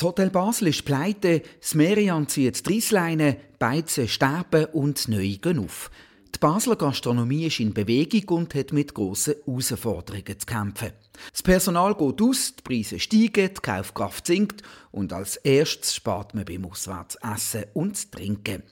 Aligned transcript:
Das 0.00 0.06
Hotel 0.06 0.30
Basel 0.30 0.68
ist 0.68 0.86
pleite, 0.86 1.42
das 1.60 1.74
Merian 1.74 2.26
zieht 2.26 2.66
die 2.66 2.76
Reissleine, 2.76 3.36
Beizen 3.58 4.08
sterben 4.08 4.64
und 4.72 5.08
neu 5.08 5.36
gehen 5.36 5.58
auf. 5.58 5.90
Die 6.34 6.38
Basler 6.38 6.76
Gastronomie 6.76 7.44
ist 7.44 7.60
in 7.60 7.74
Bewegung 7.74 8.38
und 8.38 8.54
hat 8.54 8.72
mit 8.72 8.94
grossen 8.94 9.34
Herausforderungen 9.44 10.38
zu 10.38 10.46
kämpfen. 10.46 10.92
Das 11.32 11.42
Personal 11.42 11.94
geht 11.94 12.22
aus, 12.22 12.54
die 12.56 12.62
Preise 12.62 12.98
steigen, 12.98 13.50
die 13.54 13.60
Kaufkraft 13.60 14.26
sinkt 14.26 14.62
und 14.90 15.12
als 15.12 15.36
erstes 15.36 15.94
spart 15.94 16.34
man 16.34 16.46
beim 16.46 16.64
Auswärtsessen 16.64 17.66
und 17.74 18.10
Trinken. 18.10 18.62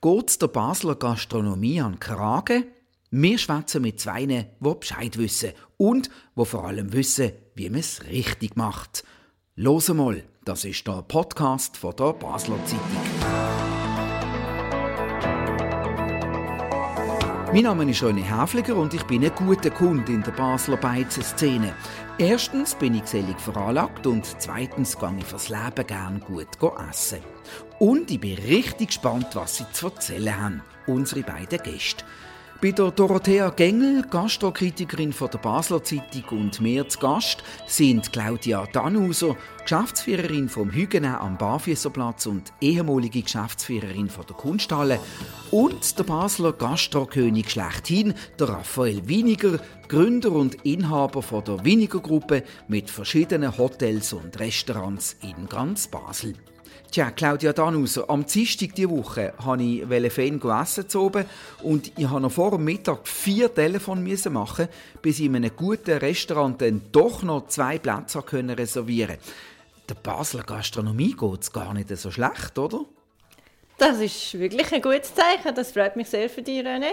Geht 0.00 0.42
der 0.42 0.48
Basler 0.48 0.96
Gastronomie 0.96 1.80
an 1.80 2.00
Kragen? 2.00 2.64
Wir 3.12 3.38
schwätzen 3.38 3.82
mit 3.82 4.00
zwei, 4.00 4.26
die 4.26 4.46
Bescheid 4.58 5.16
wissen 5.16 5.52
und 5.76 6.10
die 6.36 6.44
vor 6.44 6.64
allem 6.64 6.92
wissen, 6.92 7.30
wie 7.54 7.70
man 7.70 7.78
es 7.78 8.02
richtig 8.06 8.56
macht. 8.56 9.04
Los 9.54 9.88
mal, 9.90 10.24
das 10.44 10.64
ist 10.64 10.86
der 10.88 11.02
Podcast 11.02 11.76
von 11.76 11.94
der 11.94 12.12
Basler 12.14 12.58
Zeitung. 12.64 12.80
Mein 17.52 17.62
Name 17.62 17.88
ist 17.88 18.02
René 18.02 18.22
Häfliger 18.22 18.76
und 18.76 18.92
ich 18.92 19.04
bin 19.04 19.24
ein 19.24 19.34
guter 19.34 19.70
Kunde 19.70 20.10
in 20.10 20.22
der 20.22 20.32
Basler 20.32 20.78
Beizen-Szene. 20.78 21.74
Erstens 22.18 22.74
bin 22.74 22.94
ich 22.94 23.02
gesellig 23.02 23.38
veranlagt 23.38 24.06
und 24.06 24.24
zweitens 24.38 24.98
gehe 24.98 25.14
ich 25.18 25.24
fürs 25.24 25.48
Leben 25.48 25.86
gern 25.86 26.20
gut 26.20 26.48
essen. 26.90 27.20
Und 27.78 28.10
ich 28.10 28.20
bin 28.20 28.38
richtig 28.38 28.88
gespannt, 28.88 29.28
was 29.34 29.58
sie 29.58 29.70
zu 29.72 29.88
erzählen 29.88 30.42
haben, 30.42 30.62
unsere 30.86 31.22
beiden 31.22 31.62
Gäste. 31.62 32.04
Bei 32.62 32.70
der 32.70 32.92
Dorothea 32.92 33.50
Gengel, 33.50 34.02
Gastrokritikerin 34.08 35.12
von 35.12 35.28
der 35.28 35.38
Basler 35.38 35.82
Zeitung 35.82 36.38
und 36.38 36.60
mir 36.60 36.88
zu 36.88 37.00
Gast, 37.00 37.42
sind 37.66 38.12
Claudia 38.12 38.64
Danuser, 38.72 39.36
Geschäftsführerin 39.62 40.48
vom 40.48 40.70
Hügenau 40.70 41.18
am 41.18 41.36
Barfüsserplatz 41.36 42.26
und 42.26 42.52
ehemalige 42.60 43.22
Geschäftsführerin 43.22 44.08
von 44.08 44.26
der 44.26 44.36
Kunsthalle 44.36 45.00
und 45.50 45.98
der 45.98 46.04
Basler 46.04 46.52
Gastrokönig 46.52 47.50
schlechthin, 47.50 48.14
der 48.38 48.50
Raphael 48.50 49.08
Winiger, 49.08 49.58
Gründer 49.88 50.30
und 50.30 50.64
Inhaber 50.64 51.20
von 51.20 51.42
der 51.42 51.64
Winiger 51.64 51.98
Gruppe 51.98 52.44
mit 52.68 52.90
verschiedenen 52.90 53.58
Hotels 53.58 54.12
und 54.12 54.38
Restaurants 54.38 55.16
in 55.22 55.48
ganz 55.48 55.88
Basel. 55.88 56.34
Tja, 56.92 57.10
Claudia 57.10 57.54
Danuser, 57.54 58.04
am 58.10 58.26
Dienstag 58.26 58.74
diese 58.74 58.90
Woche 58.90 59.32
wollte 59.38 59.62
ich 59.62 60.12
fein 60.12 60.38
essen 60.60 60.84
oben 60.98 61.24
und 61.62 61.86
ich 61.86 62.00
musste 62.00 62.20
noch 62.20 62.30
vor 62.30 62.50
dem 62.50 62.64
Mittag 62.64 63.08
vier 63.08 63.54
Telefone 63.54 64.14
machen, 64.28 64.68
bis 65.00 65.18
ich 65.18 65.24
in 65.24 65.36
einem 65.36 65.56
guten 65.56 65.96
Restaurant 65.96 66.60
dann 66.60 66.82
doch 66.92 67.22
noch 67.22 67.46
zwei 67.46 67.78
Plätze 67.78 68.22
reservieren 68.28 69.16
konnte. 69.16 69.32
Der 69.88 69.94
Basler 69.94 70.42
Gastronomie 70.42 71.16
geht 71.18 71.40
es 71.40 71.50
gar 71.50 71.72
nicht 71.72 71.88
so 71.96 72.10
schlecht, 72.10 72.58
oder? 72.58 72.84
Das 73.78 73.98
ist 73.98 74.38
wirklich 74.38 74.70
ein 74.70 74.82
gutes 74.82 75.14
Zeichen. 75.14 75.54
Das 75.54 75.72
freut 75.72 75.96
mich 75.96 76.10
sehr 76.10 76.28
für 76.28 76.42
dich, 76.42 76.60
René. 76.60 76.92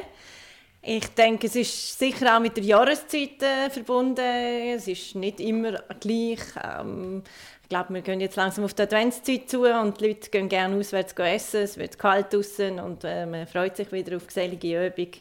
Ich 0.82 1.10
denke, 1.10 1.48
es 1.48 1.58
ist 1.58 2.00
sicher 2.00 2.38
auch 2.38 2.40
mit 2.40 2.56
der 2.56 2.64
Jahreszeit 2.64 3.44
äh, 3.44 3.70
verbunden. 3.70 4.22
Es 4.22 4.88
ist 4.88 5.14
nicht 5.16 5.42
immer 5.42 5.74
gleich. 6.00 6.40
Ähm, 6.64 7.22
ich 7.70 7.76
glaube, 7.76 7.94
wir 7.94 8.02
gehen 8.02 8.20
jetzt 8.20 8.36
langsam 8.36 8.66
auf 8.66 8.74
die 8.74 8.82
Adventszeit 8.82 9.48
zu 9.48 9.62
und 9.62 10.02
die 10.02 10.08
Leute 10.08 10.32
gehen 10.32 10.50
gerne 10.50 10.76
auswärts 10.76 11.14
essen. 11.16 11.62
Es 11.62 11.78
wird 11.78 12.00
kalt 12.00 12.34
draußen 12.34 12.80
und 12.80 13.04
äh, 13.04 13.28
man 13.28 13.46
freut 13.46 13.78
sich 13.78 13.92
wieder 13.92 14.18
auf 14.18 14.26
gesellige 14.26 14.88
Übung 14.88 15.12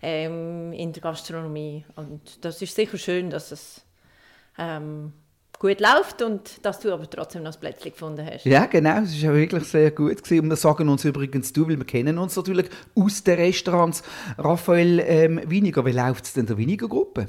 ähm, 0.00 0.72
in 0.72 0.94
der 0.94 1.02
Gastronomie. 1.02 1.84
Und 1.96 2.42
das 2.42 2.62
ist 2.62 2.74
sicher 2.74 2.96
schön, 2.96 3.28
dass 3.28 3.52
es 3.52 3.82
ähm, 4.56 5.12
gut 5.58 5.78
läuft 5.78 6.22
und 6.22 6.64
dass 6.64 6.80
du 6.80 6.90
aber 6.90 7.10
trotzdem 7.10 7.42
noch 7.42 7.50
das 7.50 7.60
Plätzchen 7.60 7.92
gefunden 7.92 8.26
hast. 8.26 8.46
Ja, 8.46 8.64
genau, 8.64 9.02
es 9.02 9.22
war 9.22 9.34
wirklich 9.34 9.64
sehr 9.64 9.90
gut. 9.90 10.24
Gewesen. 10.24 10.44
Und 10.44 10.48
wir 10.48 10.56
sagen 10.56 10.88
uns 10.88 11.04
übrigens 11.04 11.52
du, 11.52 11.68
weil 11.68 11.76
wir 11.76 11.84
kennen 11.84 12.16
uns 12.16 12.34
natürlich 12.34 12.70
aus 12.94 13.24
den 13.24 13.34
Restaurants. 13.34 14.02
Raphael 14.38 15.00
ähm, 15.00 15.42
Winiger, 15.44 15.84
wie 15.84 15.92
läuft 15.92 16.24
es 16.24 16.32
denn 16.32 16.46
der 16.46 16.56
Winiger 16.56 16.88
Gruppe? 16.88 17.28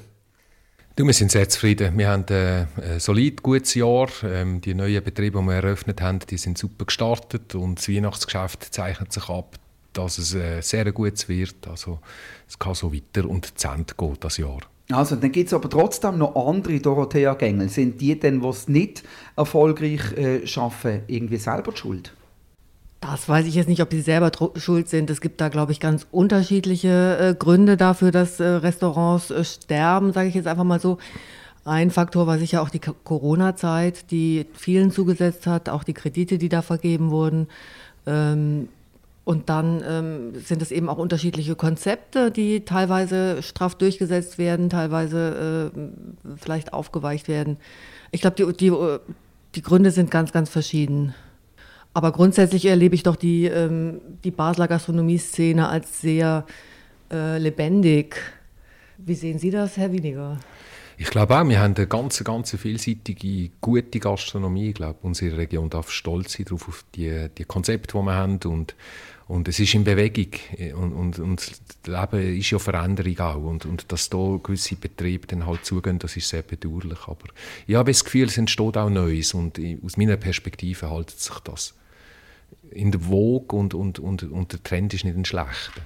Du, 0.94 1.06
wir 1.06 1.14
sind 1.14 1.32
sehr 1.32 1.48
zufrieden. 1.48 1.98
Wir 1.98 2.10
haben 2.10 2.26
äh, 2.28 2.66
ein 2.82 3.00
solid 3.00 3.42
gutes 3.42 3.76
Jahr. 3.76 4.10
Ähm, 4.26 4.60
die 4.60 4.74
neuen 4.74 5.02
Betriebe, 5.02 5.40
die 5.40 5.46
wir 5.46 5.54
eröffnet 5.54 6.02
haben, 6.02 6.20
die 6.20 6.38
sind 6.38 6.58
super 6.58 6.84
gestartet 6.84 7.56
und 7.56 7.80
das 7.80 7.88
Weihnachtsgeschäft 7.88 8.74
zeichnet 8.74 9.14
sich 9.14 9.30
ab, 9.30 9.58
dass 9.94 10.18
es 10.18 10.36
äh, 10.36 10.60
sehr 10.60 10.92
gut 10.92 11.30
wird. 11.30 11.66
Also 11.70 12.00
es 12.46 12.60
kann 12.60 12.74
so 12.74 12.94
weiter 12.94 13.28
und 13.28 13.58
zu 13.58 13.70
Ende 13.70 13.94
gehen, 13.98 14.18
das 14.20 14.36
Jahr. 14.38 14.60
Also, 14.92 15.16
dann 15.16 15.32
gibt 15.32 15.48
es 15.48 15.54
aber 15.54 15.70
trotzdem 15.70 16.18
noch 16.18 16.36
andere 16.36 16.82
Dorothea-Gängel. 16.82 17.70
Sind 17.70 18.02
die 18.02 18.20
denn, 18.20 18.42
die 18.42 18.48
es 18.48 18.68
nicht 18.68 19.04
erfolgreich 19.38 20.12
äh, 20.18 20.46
schaffen, 20.46 21.04
irgendwie 21.08 21.38
selber 21.38 21.74
schuld? 21.74 22.14
Das 23.02 23.28
weiß 23.28 23.48
ich 23.48 23.56
jetzt 23.56 23.68
nicht, 23.68 23.82
ob 23.82 23.92
sie 23.92 24.02
selber 24.02 24.32
schuld 24.56 24.88
sind. 24.88 25.10
Es 25.10 25.22
gibt 25.22 25.42
da, 25.42 25.50
glaube 25.50 25.72
ich, 25.72 25.80
ganz 25.80 26.06
unterschiedliche 26.12 27.18
äh, 27.20 27.34
Gründe 27.34 27.76
dafür, 27.76 28.12
dass 28.12 28.40
äh, 28.40 28.46
Restaurants 28.46 29.32
äh, 29.32 29.44
sterben, 29.44 30.14
sage 30.14 30.30
ich 30.30 30.36
jetzt 30.36 30.48
einfach 30.48 30.64
mal 30.64 30.80
so. 30.80 31.00
Ein 31.66 31.90
Faktor 31.90 32.28
war 32.28 32.38
sicher 32.38 32.62
auch 32.62 32.70
die 32.70 32.80
Corona-Zeit, 32.80 34.12
die 34.12 34.46
vielen 34.54 34.92
zugesetzt 34.92 35.48
hat, 35.48 35.68
auch 35.68 35.84
die 35.84 35.94
Kredite, 35.94 36.38
die 36.38 36.50
da 36.50 36.62
vergeben 36.62 37.10
wurden. 37.10 37.48
Ähm, 38.06 38.70
und 39.24 39.50
dann 39.50 39.84
ähm, 39.88 40.36
sind 40.36 40.62
es 40.62 40.72
eben 40.72 40.88
auch 40.88 40.98
unterschiedliche 40.98 41.56
Konzepte, 41.56 42.30
die 42.30 42.66
teilweise 42.66 43.42
straff 43.42 43.76
durchgesetzt 43.76 44.38
werden, 44.38 44.70
teilweise 44.70 45.72
äh, 45.74 45.80
vielleicht 46.38 46.74
aufgeweicht 46.74 47.28
werden. 47.28 47.58
Ich 48.12 48.22
glaube, 48.22 48.36
die, 48.36 48.54
die, 48.54 48.68
äh, 48.68 49.00
die 49.56 49.62
Gründe 49.64 49.90
sind 49.90 50.12
ganz, 50.12 50.32
ganz 50.32 50.50
verschieden. 50.50 51.16
Aber 51.94 52.12
grundsätzlich 52.12 52.66
erlebe 52.66 52.96
ich 52.96 53.04
doch 53.04 53.16
die, 53.16 53.46
ähm, 53.46 54.00
die 54.24 54.32
Basler 54.32 54.68
Gastronomie-Szene 54.68 55.68
als 55.68 56.02
sehr 56.02 56.46
äh, 57.12 57.38
lebendig. 57.38 58.16
Wie 58.98 59.16
sehen 59.16 59.40
Sie 59.40 59.52
das, 59.52 59.78
Herr 59.78 59.92
Winiger? 59.92 60.40
Ich 60.98 61.10
glaube 61.10 61.38
auch, 61.38 61.48
wir 61.48 61.60
haben 61.60 61.74
eine 61.76 61.88
ganz, 61.88 62.24
ganz 62.24 62.56
vielseitige, 62.56 63.50
gute 63.60 64.00
Gastronomie. 64.00 64.70
Ich 64.70 64.76
glaube, 64.76 65.00
unsere 65.02 65.36
Region 65.36 65.70
darf 65.70 65.90
stolz 65.90 66.34
sein 66.34 66.46
darauf, 66.46 66.68
auf 66.68 66.86
die, 66.96 67.28
die 67.36 67.44
Konzepte, 67.44 67.98
die 67.98 68.04
wir 68.04 68.14
haben. 68.14 68.40
Und, 68.46 68.76
und 69.28 69.48
es 69.48 69.60
ist 69.60 69.74
in 69.74 69.84
Bewegung. 69.84 70.40
Und, 70.80 70.94
und, 70.94 71.20
und 71.20 71.52
das 71.84 72.12
Leben 72.12 72.38
ist 72.38 72.52
ja 72.52 72.60
Veränderung 72.60 73.20
auch. 73.20 73.44
Und, 73.44 73.66
und 73.66 73.92
dass 73.92 74.10
da 74.10 74.40
gewisse 74.44 74.76
Betriebe 74.76 75.26
dann 75.26 75.48
halt 75.48 75.66
zugehen, 75.66 75.98
das 75.98 76.16
ist 76.16 76.30
sehr 76.30 76.44
bedauerlich. 76.44 77.00
Aber 77.08 77.26
ich 77.66 77.76
habe 77.76 77.92
das 77.92 78.06
Gefühl, 78.06 78.28
es 78.28 78.38
entsteht 78.38 78.78
auch 78.78 78.90
Neues. 78.90 79.34
Und 79.34 79.60
aus 79.84 79.98
meiner 79.98 80.18
Perspektive 80.18 80.90
haltet 80.90 81.20
sich 81.20 81.40
das 81.40 81.74
in 82.72 82.92
der 82.92 83.02
Vogue 83.02 83.60
und, 83.60 83.74
und, 83.74 84.00
und, 84.00 84.24
und 84.24 84.52
der 84.52 84.64
Trend 84.64 84.94
ist 84.94 85.06
nicht 85.06 85.18
ein 85.18 85.26
schlechter. 85.26 85.82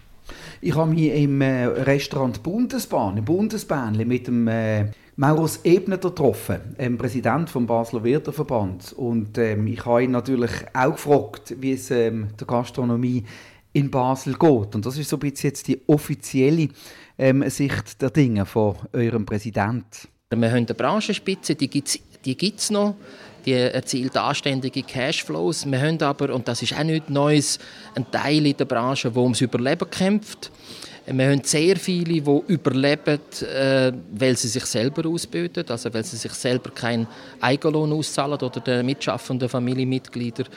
Ich 0.61 0.75
habe 0.75 0.91
mich 0.91 1.11
im 1.11 1.41
äh, 1.41 1.65
Restaurant 1.65 2.41
Bundesbahn, 2.41 3.17
im 3.17 3.25
Bundesbähnchen, 3.25 4.07
mit 4.07 4.27
dem 4.27 4.47
äh, 4.47 4.85
Maurus 5.17 5.59
Ebner 5.63 5.97
getroffen, 5.97 6.75
dem 6.79 6.97
Präsident 6.97 7.49
vom 7.49 7.67
Basler 7.67 8.03
Wirteverband. 8.03 8.93
Und 8.93 9.37
ähm, 9.37 9.67
ich 9.67 9.85
habe 9.85 10.03
ihn 10.03 10.11
natürlich 10.11 10.51
auch 10.73 10.93
gefragt, 10.93 11.55
wie 11.59 11.73
es 11.73 11.91
ähm, 11.91 12.29
der 12.39 12.47
Gastronomie 12.47 13.23
in 13.73 13.91
Basel 13.91 14.33
geht. 14.33 14.75
Und 14.75 14.85
das 14.85 14.97
ist 14.97 15.09
so 15.09 15.17
ein 15.17 15.19
bisschen 15.19 15.49
jetzt 15.49 15.67
die 15.67 15.79
offizielle 15.87 16.69
ähm, 17.17 17.47
Sicht 17.49 18.01
der 18.01 18.09
Dinge 18.09 18.45
von 18.45 18.75
eurem 18.93 19.25
Präsidenten. 19.25 20.07
Wir 20.31 20.49
haben 20.49 20.57
eine 20.57 20.73
Branchenspitze, 20.73 21.55
die 21.55 21.69
gibt 21.69 21.87
es 21.87 21.99
die 22.25 22.35
gibt's 22.35 22.71
noch 22.71 22.95
die 23.45 23.53
erzielt 23.53 24.17
anständige 24.17 24.83
Cashflows. 24.83 25.69
Wir 25.69 25.81
haben 25.81 26.01
aber, 26.01 26.33
und 26.33 26.47
das 26.47 26.61
ist 26.61 26.73
auch 26.73 26.83
nichts 26.83 27.09
Neues, 27.09 27.59
einen 27.93 28.09
Teil 28.09 28.45
in 28.45 28.57
der 28.57 28.65
Branche, 28.65 29.11
der 29.11 29.21
ums 29.21 29.41
Überleben 29.41 29.89
kämpft. 29.89 30.51
Wir 31.07 31.29
haben 31.29 31.43
sehr 31.43 31.75
viele, 31.75 32.19
die 32.19 32.41
überleben, 32.47 33.19
äh, 33.41 33.91
weil 34.11 34.35
sie 34.35 34.47
sich 34.47 34.65
selber 34.65 35.07
ausbilden, 35.07 35.63
also 35.69 35.93
weil 35.93 36.03
sie 36.03 36.17
sich 36.17 36.31
selber 36.31 36.71
keinen 36.71 37.05
Eigenlohn 37.39 37.93
auszahlen 37.93 38.39
oder 38.39 38.59
den 38.59 38.87
mitschaffenden 38.87 39.47
Familienmitgliedern. 39.47 40.47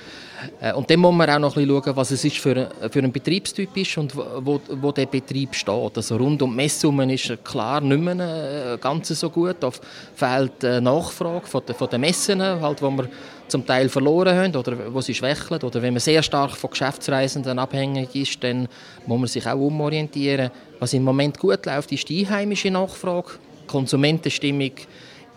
Äh, 0.61 0.73
und 0.73 0.88
dann 0.90 1.00
muss 1.00 1.14
man 1.14 1.29
auch 1.31 1.38
noch 1.38 1.56
ein 1.56 1.67
bisschen 1.67 1.82
schauen, 1.82 1.96
was 1.96 2.11
es 2.11 2.25
ist 2.25 2.38
für, 2.38 2.69
für 2.90 3.00
ein 3.00 3.12
Betriebstyp 3.12 3.76
ist 3.76 3.99
und 3.99 4.14
wo, 4.17 4.61
wo 4.69 4.93
der 4.93 5.06
Betrieb 5.06 5.55
steht. 5.55 5.96
Also 5.96 6.17
rund 6.17 6.43
um 6.43 6.50
die 6.50 6.56
Messsummen 6.56 7.11
ist 7.11 7.44
klar 7.44 7.81
nicht 7.81 8.00
mehr 8.00 8.75
äh, 8.75 8.79
ganz 8.79 9.08
so 9.08 9.31
gut. 9.31 9.56
Da 9.61 9.70
fehlt 10.14 10.64
äh, 10.64 10.81
Nachfrage 10.81 11.46
von 11.46 11.62
den, 11.67 11.75
von 11.75 11.88
den 11.88 12.00
Messen, 12.00 12.40
halt, 12.43 12.82
wo 12.82 12.90
man 12.90 13.08
zum 13.49 13.64
Teil 13.67 13.88
verloren 13.88 14.37
haben 14.37 14.55
oder 14.55 14.93
wo 14.93 15.00
sie 15.00 15.14
schwächeln. 15.14 15.62
Oder 15.62 15.82
wenn 15.82 15.94
man 15.94 16.00
sehr 16.00 16.23
stark 16.23 16.52
von 16.56 16.70
Geschäftsreisenden 16.70 17.58
abhängig 17.58 18.14
ist, 18.14 18.43
dann 18.44 18.69
muss 19.06 19.19
man 19.19 19.29
sich 19.29 19.46
auch 19.46 19.58
umorientieren. 19.58 20.50
Was 20.79 20.93
im 20.93 21.02
Moment 21.02 21.38
gut 21.38 21.67
läuft, 21.67 21.93
ist 21.93 22.08
die 22.08 22.26
einheimische 22.26 22.70
Nachfrage. 22.70 23.31
Die 23.62 23.67
Konsumentenstimmung 23.67 24.73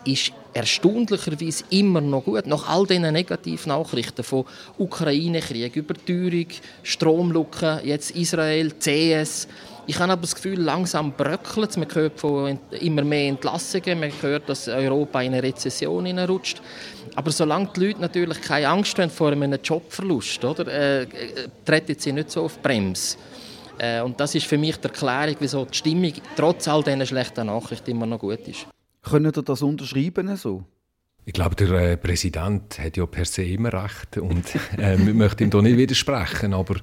ist 0.04 0.32
erstaunlicherweise 0.54 1.64
immer 1.70 2.00
noch 2.00 2.24
gut. 2.24 2.46
Nach 2.46 2.68
all 2.68 2.86
diesen 2.86 3.12
Negativnachrichten 3.12 4.24
von 4.24 4.44
Ukraine-Krieg, 4.78 5.76
Überteuerung, 5.76 6.48
Stromlücken, 6.82 7.80
jetzt 7.84 8.10
Israel, 8.12 8.72
CS, 8.78 9.48
Ich 9.86 9.98
habe 9.98 10.12
aber 10.12 10.22
das 10.22 10.34
Gefühl, 10.34 10.60
langsam 10.60 11.12
bröckelt 11.12 11.70
es. 11.70 11.76
Man 11.76 11.92
hört 11.92 12.20
von 12.20 12.58
immer 12.80 13.02
mehr 13.02 13.30
Entlassungen, 13.30 13.98
man 13.98 14.12
hört, 14.20 14.48
dass 14.48 14.68
Europa 14.68 15.20
in 15.22 15.32
eine 15.32 15.42
Rezession 15.42 16.06
hineinrutscht. 16.06 16.62
Aber 17.16 17.32
solange 17.32 17.68
die 17.74 17.86
Leute 17.86 18.00
natürlich 18.00 18.40
keine 18.40 18.68
Angst 18.68 18.96
haben 18.98 19.10
vor 19.10 19.32
einem 19.32 19.58
Jobverlust, 19.62 20.44
oder, 20.44 20.68
äh, 20.68 21.02
äh 21.02 21.08
treten 21.64 21.96
sie 21.98 22.12
nicht 22.12 22.30
so 22.30 22.44
auf 22.44 22.54
die 22.54 22.60
Bremse. 22.62 23.16
Äh, 23.76 24.00
und 24.02 24.20
das 24.20 24.34
ist 24.36 24.46
für 24.46 24.56
mich 24.56 24.76
die 24.76 24.84
Erklärung, 24.84 25.36
wieso 25.40 25.64
die 25.64 25.76
Stimmung 25.76 26.12
trotz 26.36 26.68
all 26.68 26.84
diesen 26.84 27.04
schlechten 27.04 27.46
Nachrichten 27.46 27.90
immer 27.90 28.06
noch 28.06 28.20
gut 28.20 28.46
ist. 28.46 28.66
Können 29.02 29.32
Sie 29.34 29.42
das 29.42 29.62
unterschreiben 29.62 30.36
so? 30.36 30.64
Ich 31.24 31.32
glaube, 31.32 31.54
der 31.54 31.70
äh, 31.70 31.96
Präsident 31.96 32.80
hat 32.80 32.96
ja 32.96 33.06
per 33.06 33.24
se 33.24 33.44
immer 33.44 33.72
recht 33.72 34.18
und 34.18 34.44
äh, 34.76 34.98
wir 34.98 35.14
möchten 35.14 35.44
ihm 35.44 35.50
da 35.50 35.62
nicht 35.62 35.76
widersprechen, 35.76 36.52
aber 36.52 36.74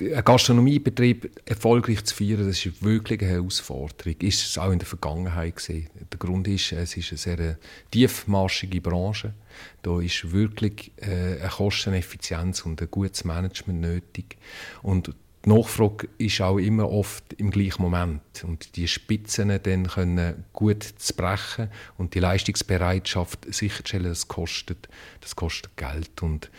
ein 0.00 0.24
Gastronomiebetrieb 0.24 1.30
erfolgreich 1.44 2.04
zu 2.04 2.16
führen, 2.16 2.48
das 2.48 2.66
ist 2.66 2.82
wirklich 2.82 3.22
eine 3.22 3.30
Herausforderung. 3.30 4.16
Ist 4.20 4.44
es 4.44 4.58
auch 4.58 4.72
in 4.72 4.80
der 4.80 4.88
Vergangenheit 4.88 5.54
gesehen. 5.54 5.88
Der 6.10 6.18
Grund 6.18 6.48
ist, 6.48 6.72
es 6.72 6.96
ist 6.96 7.12
eine 7.12 7.18
sehr 7.18 7.58
tiefmarschige 7.92 8.80
Branche. 8.80 9.34
Da 9.82 10.00
ist 10.00 10.32
wirklich 10.32 10.90
äh, 10.96 11.40
eine 11.40 11.48
Kosteneffizienz 11.48 12.62
und 12.62 12.82
ein 12.82 12.90
gutes 12.90 13.22
Management 13.22 13.80
nötig. 13.80 14.36
Und 14.82 15.14
die 15.44 15.48
Nachfrage 15.48 16.08
ist 16.18 16.40
auch 16.40 16.58
immer 16.58 16.90
oft 16.90 17.32
im 17.34 17.50
gleichen 17.50 17.82
Moment. 17.82 18.44
Und 18.46 18.76
die 18.76 18.86
Spitzen 18.86 19.58
dann 19.62 19.86
können 19.86 20.44
gut 20.52 20.82
zu 20.82 21.14
brechen 21.14 21.68
und 21.96 22.14
die 22.14 22.20
Leistungsbereitschaft 22.20 23.52
sicherzustellen, 23.52 24.08
das 24.08 24.28
kostet, 24.28 24.88
das 25.20 25.36
kostet 25.36 25.76
Geld. 25.76 26.22
Und 26.22 26.50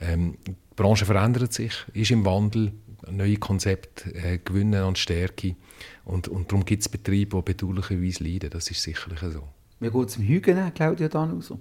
ähm, 0.00 0.36
die 0.46 0.54
Branche 0.76 1.06
verändert 1.06 1.52
sich, 1.52 1.72
ist 1.94 2.10
im 2.10 2.26
Wandel, 2.26 2.72
neue 3.10 3.36
Konzepte 3.36 4.14
äh, 4.14 4.38
gewinnen 4.38 4.82
an 4.82 4.96
Stärke. 4.96 5.56
Und, 6.04 6.28
und 6.28 6.50
darum 6.50 6.64
gibt 6.64 6.82
es 6.82 6.88
Betriebe, 6.88 7.36
die 7.36 7.42
bedauerlicherweise 7.42 8.24
leiden. 8.24 8.50
Das 8.50 8.70
ist 8.70 8.82
sicherlich 8.82 9.20
so. 9.20 9.48
Wie 9.80 9.90
geht 9.90 10.08
es 10.08 10.16
im 10.16 10.22
Hügen, 10.24 10.74
Claudia 10.74 11.08
Danuso? 11.08 11.58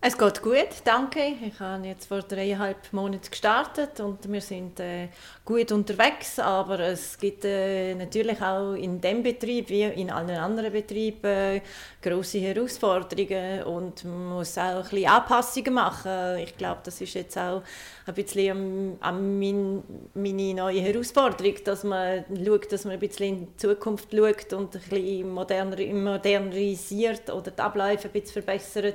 Es 0.00 0.16
geht 0.16 0.42
gut, 0.42 0.68
danke. 0.84 1.34
Ich 1.44 1.58
habe 1.58 1.84
jetzt 1.84 2.06
vor 2.06 2.20
dreieinhalb 2.20 2.92
Monaten 2.92 3.28
gestartet 3.28 3.98
und 3.98 4.30
wir 4.30 4.40
sind 4.40 4.78
äh, 4.78 5.08
gut 5.44 5.72
unterwegs, 5.72 6.38
aber 6.38 6.78
es 6.78 7.18
gibt 7.18 7.44
äh, 7.44 7.96
natürlich 7.96 8.40
auch 8.40 8.74
in 8.74 9.00
dem 9.00 9.24
Betrieb 9.24 9.68
wie 9.70 9.82
in 9.82 10.12
allen 10.12 10.36
anderen 10.36 10.72
Betrieben 10.72 11.24
äh, 11.24 11.60
große 12.00 12.38
Herausforderungen 12.38 13.64
und 13.64 14.04
man 14.04 14.36
muss 14.36 14.56
auch 14.56 14.92
ein 14.92 15.04
Anpassungen 15.04 15.74
machen. 15.74 16.38
Ich 16.44 16.56
glaube, 16.56 16.80
das 16.84 17.00
ist 17.00 17.14
jetzt 17.14 17.36
auch 17.36 17.64
ein 18.06 18.14
bisschen 18.14 18.98
an, 19.00 19.38
mein, 19.40 19.82
meine 20.14 20.54
neue 20.54 20.80
Herausforderung, 20.80 21.56
dass 21.64 21.82
man 21.82 22.24
schaut, 22.46 22.70
dass 22.70 22.84
man 22.84 22.94
ein 22.94 23.00
bisschen 23.00 23.26
in 23.26 23.46
die 23.46 23.56
Zukunft 23.56 24.12
schaut 24.12 24.52
und 24.52 24.76
ein 24.76 24.80
bisschen 24.80 25.28
moderner, 25.28 25.76
modernisiert 25.92 27.30
oder 27.30 27.50
die 27.50 27.60
Abläufe 27.60 28.06
ein 28.06 28.12
bisschen 28.12 28.44
verbessert. 28.44 28.94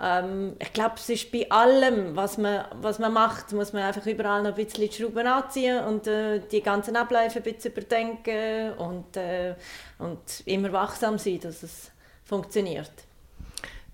Ähm, 0.00 0.54
ich 0.58 0.72
glaube, 0.72 0.94
es 0.96 1.08
ist 1.08 1.30
bei 1.30 1.48
allem, 1.50 2.16
was 2.16 2.36
man, 2.38 2.64
was 2.80 2.98
man 2.98 3.12
macht, 3.12 3.52
muss 3.52 3.72
man 3.72 3.82
einfach 3.82 4.06
überall 4.06 4.42
noch 4.42 4.50
ein 4.50 4.56
bisschen 4.56 4.88
die 4.88 4.92
Schrauben 4.92 5.26
anziehen 5.26 5.84
und 5.84 6.06
äh, 6.06 6.40
die 6.50 6.62
ganzen 6.62 6.96
Abläufe 6.96 7.38
ein 7.38 7.42
bisschen 7.42 7.72
überdenken 7.72 8.72
und, 8.78 9.16
äh, 9.16 9.54
und 9.98 10.18
immer 10.46 10.72
wachsam 10.72 11.18
sein, 11.18 11.40
dass 11.40 11.62
es 11.62 11.90
funktioniert. 12.24 12.90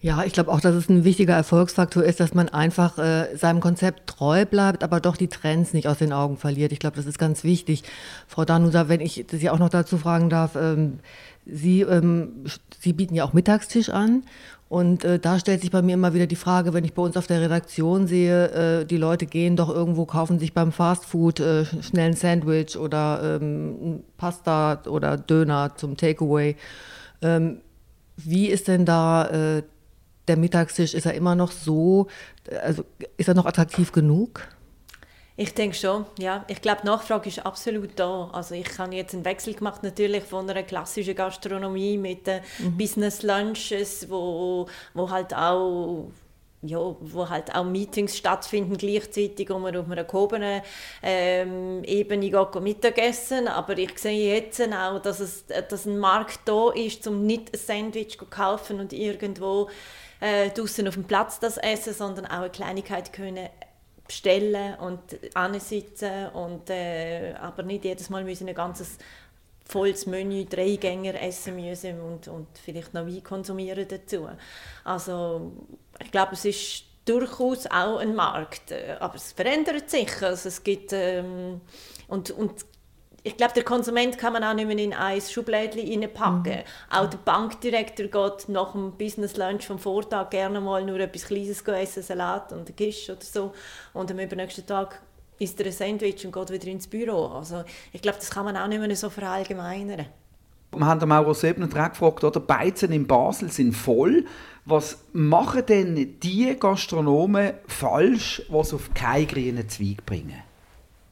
Ja, 0.02 0.24
ich 0.24 0.32
glaube 0.32 0.50
auch, 0.50 0.62
dass 0.62 0.74
es 0.74 0.88
ein 0.88 1.04
wichtiger 1.04 1.34
Erfolgsfaktor 1.34 2.02
ist, 2.02 2.20
dass 2.20 2.32
man 2.32 2.48
einfach 2.48 2.96
äh, 2.96 3.36
seinem 3.36 3.60
Konzept 3.60 4.06
treu 4.08 4.46
bleibt, 4.46 4.82
aber 4.82 4.98
doch 4.98 5.18
die 5.18 5.28
Trends 5.28 5.74
nicht 5.74 5.86
aus 5.86 5.98
den 5.98 6.14
Augen 6.14 6.38
verliert. 6.38 6.72
Ich 6.72 6.78
glaube, 6.78 6.96
das 6.96 7.04
ist 7.04 7.18
ganz 7.18 7.44
wichtig. 7.44 7.82
Frau 8.26 8.46
Danusa, 8.46 8.88
wenn 8.88 9.00
ich 9.00 9.26
Sie 9.30 9.50
auch 9.50 9.58
noch 9.58 9.68
dazu 9.68 9.98
fragen 9.98 10.30
darf, 10.30 10.56
ähm, 10.56 11.00
Sie, 11.44 11.82
ähm, 11.82 12.46
Sie 12.80 12.94
bieten 12.94 13.14
ja 13.14 13.24
auch 13.24 13.34
Mittagstisch 13.34 13.90
an 13.90 14.22
und 14.70 15.04
äh, 15.04 15.18
da 15.18 15.40
stellt 15.40 15.62
sich 15.62 15.72
bei 15.72 15.82
mir 15.82 15.94
immer 15.94 16.14
wieder 16.14 16.28
die 16.28 16.36
Frage, 16.36 16.72
wenn 16.72 16.84
ich 16.84 16.94
bei 16.94 17.02
uns 17.02 17.16
auf 17.16 17.26
der 17.26 17.40
Redaktion 17.40 18.06
sehe, 18.06 18.82
äh, 18.82 18.86
die 18.86 18.98
Leute 18.98 19.26
gehen 19.26 19.56
doch 19.56 19.68
irgendwo, 19.68 20.06
kaufen 20.06 20.38
sich 20.38 20.54
beim 20.54 20.70
Fastfood 20.70 21.40
äh, 21.40 21.64
schnell 21.82 22.10
ein 22.10 22.14
Sandwich 22.14 22.76
oder 22.76 23.40
ähm, 23.42 24.04
Pasta 24.16 24.80
oder 24.86 25.16
Döner 25.16 25.72
zum 25.74 25.96
Takeaway. 25.96 26.54
Ähm, 27.20 27.62
wie 28.16 28.46
ist 28.46 28.68
denn 28.68 28.84
da 28.84 29.26
äh, 29.26 29.64
der 30.28 30.36
Mittagstisch? 30.36 30.94
Ist 30.94 31.04
er 31.04 31.14
immer 31.14 31.34
noch 31.34 31.50
so, 31.50 32.06
also 32.62 32.84
ist 33.16 33.26
er 33.26 33.34
noch 33.34 33.46
attraktiv 33.46 33.90
genug? 33.90 34.46
Ich 35.40 35.54
denke 35.54 35.74
schon, 35.74 36.04
ja. 36.18 36.44
Ich 36.48 36.60
glaube, 36.60 36.82
die 36.82 36.88
Nachfrage 36.88 37.30
ist 37.30 37.46
absolut 37.46 37.92
da. 37.98 38.28
Also 38.30 38.54
ich 38.54 38.78
habe 38.78 38.94
jetzt 38.94 39.14
einen 39.14 39.24
Wechsel 39.24 39.54
gemacht 39.54 39.82
natürlich 39.82 40.22
von 40.22 40.50
einer 40.50 40.62
klassischen 40.64 41.14
Gastronomie 41.14 41.96
mit 41.96 42.26
den 42.26 42.42
mhm. 42.58 42.76
Business 42.76 43.22
Lunches, 43.22 44.10
wo, 44.10 44.68
wo 44.92 45.08
halt 45.08 45.32
auch 45.32 46.10
ja, 46.60 46.78
wo 46.78 47.26
halt 47.26 47.54
auch 47.54 47.64
Meetings 47.64 48.18
stattfinden 48.18 48.76
gleichzeitig, 48.76 49.48
wo 49.48 49.58
man 49.58 49.74
auf 49.74 49.90
einer 49.90 50.04
gehobenen 50.04 50.60
ähm, 51.02 51.84
Ebene 51.84 52.28
geht, 52.28 52.60
Mittagessen. 52.60 53.48
Aber 53.48 53.78
ich 53.78 53.98
sehe 53.98 54.34
jetzt 54.34 54.60
auch, 54.60 55.00
dass, 55.00 55.20
es, 55.20 55.46
dass 55.46 55.86
ein 55.86 55.98
Markt 55.98 56.40
da 56.44 56.70
ist, 56.70 57.06
um 57.06 57.24
nicht 57.24 57.54
ein 57.54 57.58
Sandwich 57.58 58.18
zu 58.18 58.26
kaufen 58.26 58.78
und 58.78 58.92
irgendwo 58.92 59.70
äh, 60.20 60.50
draußen 60.50 60.86
auf 60.86 60.94
dem 60.94 61.04
Platz 61.04 61.40
das 61.40 61.56
essen, 61.56 61.94
sondern 61.94 62.26
auch 62.26 62.40
eine 62.40 62.50
Kleinigkeit 62.50 63.14
können 63.14 63.48
bestellen 64.10 64.74
und 64.80 65.00
ansitzen 65.34 66.30
und 66.30 66.68
äh, 66.68 67.32
aber 67.40 67.62
nicht 67.62 67.84
jedes 67.84 68.10
Mal 68.10 68.24
müssen 68.24 68.48
ein 68.48 68.56
ganzes 68.56 68.98
volles 69.64 70.04
Menü, 70.06 70.46
drei 70.46 70.74
Gänger 70.74 71.14
essen 71.22 71.54
müssen 71.54 72.00
und, 72.00 72.26
und 72.26 72.48
vielleicht 72.58 72.92
noch 72.92 73.06
Wein 73.06 73.22
konsumieren 73.22 73.86
dazu. 73.86 74.28
Also 74.82 75.52
ich 76.02 76.10
glaube, 76.10 76.32
es 76.32 76.44
ist 76.44 76.84
durchaus 77.04 77.66
auch 77.66 77.98
ein 77.98 78.16
Markt, 78.16 78.72
äh, 78.72 78.96
aber 78.98 79.14
es 79.14 79.30
verändert 79.30 79.88
sich. 79.88 80.20
Also 80.22 80.48
es 80.48 80.64
gibt 80.64 80.92
ähm, 80.92 81.60
und, 82.08 82.32
und 82.32 82.66
ich 83.22 83.36
glaube, 83.36 83.52
der 83.54 83.64
Konsument 83.64 84.16
kann 84.16 84.32
man 84.32 84.44
auch 84.44 84.54
nicht 84.54 84.66
mehr 84.66 84.78
in 84.78 84.94
ein 84.94 85.20
Schublädchen 85.20 86.02
reinpacken. 86.02 86.52
Mhm. 86.52 86.62
Auch 86.90 87.06
der 87.08 87.18
Bankdirektor 87.18 88.06
geht 88.06 88.48
nach 88.48 88.72
dem 88.72 88.92
Business 88.92 89.36
Lunch 89.36 89.66
vom 89.66 89.78
Vortag 89.78 90.30
gerne 90.30 90.60
mal 90.60 90.84
nur 90.84 91.00
etwas 91.00 91.26
Kleines 91.26 91.62
essen, 91.62 92.02
Salat 92.02 92.52
und 92.52 92.68
ein 92.68 92.76
Gisch 92.76 93.10
oder 93.10 93.20
so. 93.20 93.52
Und 93.92 94.10
am 94.10 94.18
übernächsten 94.18 94.66
Tag 94.66 95.02
isst 95.38 95.60
er 95.60 95.66
ein 95.66 95.72
Sandwich 95.72 96.24
und 96.24 96.32
geht 96.32 96.50
wieder 96.50 96.66
ins 96.68 96.86
Büro. 96.86 97.26
Also 97.26 97.64
ich 97.92 98.00
glaube, 98.00 98.18
das 98.18 98.30
kann 98.30 98.44
man 98.44 98.56
auch 98.56 98.68
nicht 98.68 98.80
mehr 98.80 98.96
so 98.96 99.10
verallgemeinern. 99.10 100.06
Wir 100.72 100.86
haben 100.86 101.08
Mauro 101.08 101.34
Sebner 101.34 101.66
gefragt, 101.66 102.22
oder? 102.22 102.38
Beizen 102.38 102.92
in 102.92 103.06
Basel 103.06 103.50
sind 103.50 103.72
voll. 103.72 104.24
Was 104.64 104.98
machen 105.12 105.66
denn 105.66 106.20
die 106.20 106.56
Gastronomen 106.58 107.54
falsch, 107.66 108.42
die 108.48 108.56
es 108.56 108.72
auf 108.72 108.94
keinen 108.94 109.26
grünen 109.26 109.68
Zweig 109.68 110.06
bringen? 110.06 110.42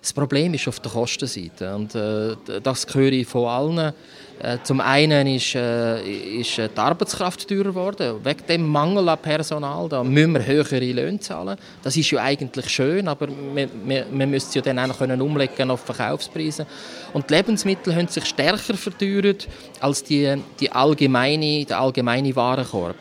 Das 0.01 0.13
Problem 0.13 0.55
ist 0.55 0.69
auf 0.69 0.79
der 0.79 0.93
Kostenseite 0.93 1.75
und 1.75 1.95
äh, 1.95 2.37
das 2.63 2.87
höre 2.95 3.13
ich 3.13 3.27
von 3.27 3.47
allen. 3.49 3.93
Äh, 4.41 4.59
zum 4.63 4.81
einen 4.81 5.27
ist, 5.27 5.57
äh, 5.57 6.41
ist 6.41 6.57
die 6.57 6.69
Arbeitskraft 6.77 7.49
teurer 7.49 7.65
geworden. 7.65 8.21
Wegen 8.23 8.47
dem 8.47 8.69
Mangel 8.69 9.09
an 9.09 9.19
Personal 9.19 9.89
da 9.89 10.05
müssen 10.05 10.35
wir 10.35 10.47
höhere 10.47 10.79
Löhne 10.79 11.19
zahlen. 11.19 11.59
Das 11.83 11.97
ist 11.97 12.09
ja 12.13 12.23
eigentlich 12.23 12.69
schön, 12.69 13.09
aber 13.09 13.27
wir, 13.27 13.69
wir 13.85 14.27
müssen 14.29 14.53
ja 14.55 14.63
dann 14.63 14.79
auch 14.79 14.97
können 14.97 15.21
umlegen 15.21 15.69
auf 15.69 15.81
Verkaufspreise. 15.81 16.65
Und 17.13 17.29
die 17.29 17.35
Lebensmittel 17.35 17.97
haben 17.97 18.07
sich 18.07 18.25
stärker 18.27 18.75
verteuert 18.75 19.49
als 19.81 20.05
die, 20.05 20.33
die 20.61 20.71
allgemeine, 20.71 21.65
der 21.65 21.81
allgemeine 21.81 22.37
Warenkorb. 22.37 22.97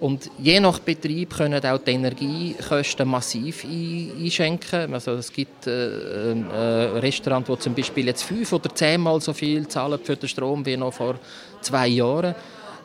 Und 0.00 0.30
je 0.38 0.58
nach 0.60 0.78
Betrieb 0.78 1.36
können 1.36 1.62
auch 1.62 1.78
die 1.78 1.90
Energiekosten 1.90 3.06
massiv 3.06 3.64
einschenken. 3.64 4.94
Also 4.94 5.12
es 5.12 5.30
gibt 5.30 5.66
äh, 5.66 6.32
äh, 6.32 6.98
Restaurants, 6.98 7.50
die 7.50 7.58
zum 7.58 7.74
Beispiel 7.74 8.06
jetzt 8.06 8.22
fünf 8.22 8.50
oder 8.52 8.74
zehnmal 8.74 9.20
so 9.20 9.34
viel 9.34 9.68
zahlen 9.68 10.00
für 10.02 10.16
den 10.16 10.28
Strom 10.28 10.64
wie 10.64 10.78
noch 10.78 10.94
vor 10.94 11.16
zwei 11.60 11.88
Jahren. 11.88 12.34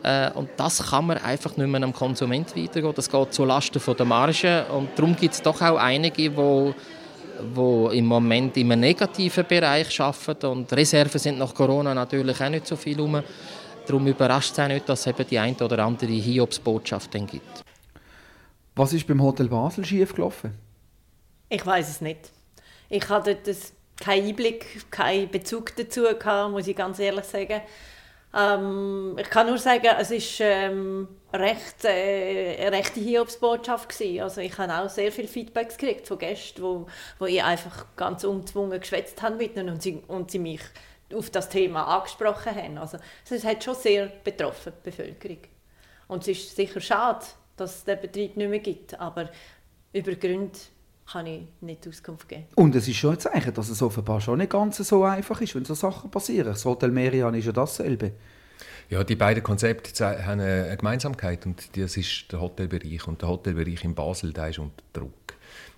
Äh, 0.03 0.31
und 0.31 0.49
das 0.57 0.89
kann 0.89 1.07
man 1.07 1.17
einfach 1.19 1.55
nicht 1.55 1.67
mehr 1.67 1.83
am 1.83 1.93
Konsument 1.93 2.53
weitergehen. 2.53 2.93
Das 2.93 3.09
geht 3.09 3.33
zulasten 3.33 3.81
der 3.97 4.05
Marge. 4.05 4.65
Und 4.75 4.89
darum 4.97 5.15
gibt 5.15 5.35
es 5.35 5.41
doch 5.41 5.61
auch 5.61 5.77
einige, 5.77 6.29
die 6.29 6.73
wo 7.53 7.89
im 7.89 8.05
Moment 8.05 8.55
im 8.57 8.69
negativen 8.69 9.45
Bereich 9.45 9.99
arbeiten 9.99 10.45
und 10.47 10.71
Reserven 10.71 11.19
sind 11.19 11.37
nach 11.37 11.53
Corona 11.53 11.93
natürlich 11.93 12.39
auch 12.41 12.49
nicht 12.49 12.67
so 12.67 12.75
viel 12.75 12.95
herum. 12.95 13.21
Darum 13.85 14.07
überrascht 14.07 14.53
es 14.53 14.59
auch 14.59 14.67
nicht, 14.67 14.89
dass 14.89 15.01
es 15.01 15.07
eben 15.07 15.27
die 15.27 15.39
eine 15.39 15.55
oder 15.57 15.79
andere 15.79 16.11
Hiobsbotschaft 16.11 17.13
dann 17.13 17.27
gibt. 17.27 17.63
Was 18.75 18.93
ist 18.93 19.07
beim 19.07 19.21
Hotel 19.21 19.47
Basel 19.47 19.85
schiefgelaufen? 19.85 20.53
Ich 21.49 21.65
weiß 21.65 21.89
es 21.89 22.01
nicht. 22.01 22.31
Ich 22.89 23.07
hatte 23.09 23.35
das 23.35 23.73
keinen 23.99 24.27
Einblick, 24.27 24.91
keinen 24.91 25.29
Bezug 25.29 25.75
dazu 25.75 26.03
gehabt, 26.03 26.51
muss 26.51 26.67
ich 26.67 26.75
ganz 26.75 26.99
ehrlich 26.99 27.25
sagen. 27.25 27.61
Ähm, 28.35 29.15
ich 29.17 29.29
kann 29.29 29.47
nur 29.47 29.57
sagen, 29.57 29.87
es 29.97 30.11
war 30.11 30.47
ähm, 30.47 31.07
recht, 31.33 31.85
äh, 31.85 32.57
eine 32.59 32.77
rechte 32.77 32.99
Hiobsbotschaft 32.99 33.89
gewesen. 33.89 34.21
Also 34.21 34.41
ich 34.41 34.57
habe 34.57 34.73
auch 34.73 34.89
sehr 34.89 35.11
viele 35.11 35.29
Feedbacks 35.29 35.77
gekriegt 35.77 36.07
von 36.07 36.17
Gästen, 36.17 36.61
wo, 36.61 36.87
wo 37.17 37.25
ich 37.25 37.41
einfach 37.41 37.85
ganz 37.95 38.25
ungezwungen 38.25 38.79
geschwätzt 38.79 39.21
habe 39.21 39.37
mit 39.37 39.55
ihnen 39.55 39.69
und 39.69 39.81
sie, 39.81 40.03
und 40.07 40.31
sie 40.31 40.39
mich 40.39 40.61
auf 41.15 41.29
das 41.29 41.49
Thema 41.49 41.83
angesprochen 41.83 42.55
haben. 42.55 42.77
Also 42.77 42.97
es 43.29 43.43
hat 43.43 43.63
schon 43.63 43.75
sehr 43.75 44.07
betroffen, 44.23 44.73
die 44.77 44.89
Bevölkerung. 44.89 45.39
Und 46.07 46.21
es 46.23 46.27
ist 46.29 46.55
sicher 46.55 46.81
schade, 46.81 47.25
dass 47.55 47.77
es 47.77 47.83
den 47.83 47.99
Betrieb 47.99 48.37
nicht 48.37 48.49
mehr 48.49 48.59
gibt, 48.59 48.99
aber 48.99 49.29
über 49.93 50.13
Gründe 50.13 50.59
kann 51.11 51.27
ich 51.27 51.43
nicht 51.61 51.87
Auskunft 51.87 52.27
geben. 52.27 52.45
Und 52.55 52.75
es 52.75 52.87
ist 52.87 52.97
schon 52.97 53.11
ein 53.11 53.19
Zeichen, 53.19 53.53
dass 53.53 53.69
es 53.69 53.81
offenbar 53.81 54.21
schon 54.21 54.39
nicht 54.39 54.51
ganz 54.51 54.77
so 54.77 55.03
einfach 55.03 55.39
ist, 55.41 55.55
wenn 55.55 55.65
so 55.65 55.73
Sachen 55.73 56.09
passieren. 56.11 56.47
Das 56.47 56.65
Hotel 56.65 56.91
Merian 56.91 57.33
ist 57.35 57.45
ja 57.45 57.51
dasselbe. 57.51 58.11
Ja, 58.89 59.03
die 59.03 59.15
beiden 59.15 59.43
Konzepte 59.43 60.25
haben 60.25 60.39
eine 60.39 60.75
Gemeinsamkeit 60.77 61.45
und 61.45 61.75
das 61.77 61.97
ist 61.97 62.31
der 62.31 62.41
Hotelbereich. 62.41 63.07
Und 63.07 63.21
der 63.21 63.29
Hotelbereich 63.29 63.83
in 63.83 63.95
Basel, 63.95 64.31
der 64.31 64.49
ist 64.49 64.59
unter 64.59 64.83
Druck. 64.93 65.24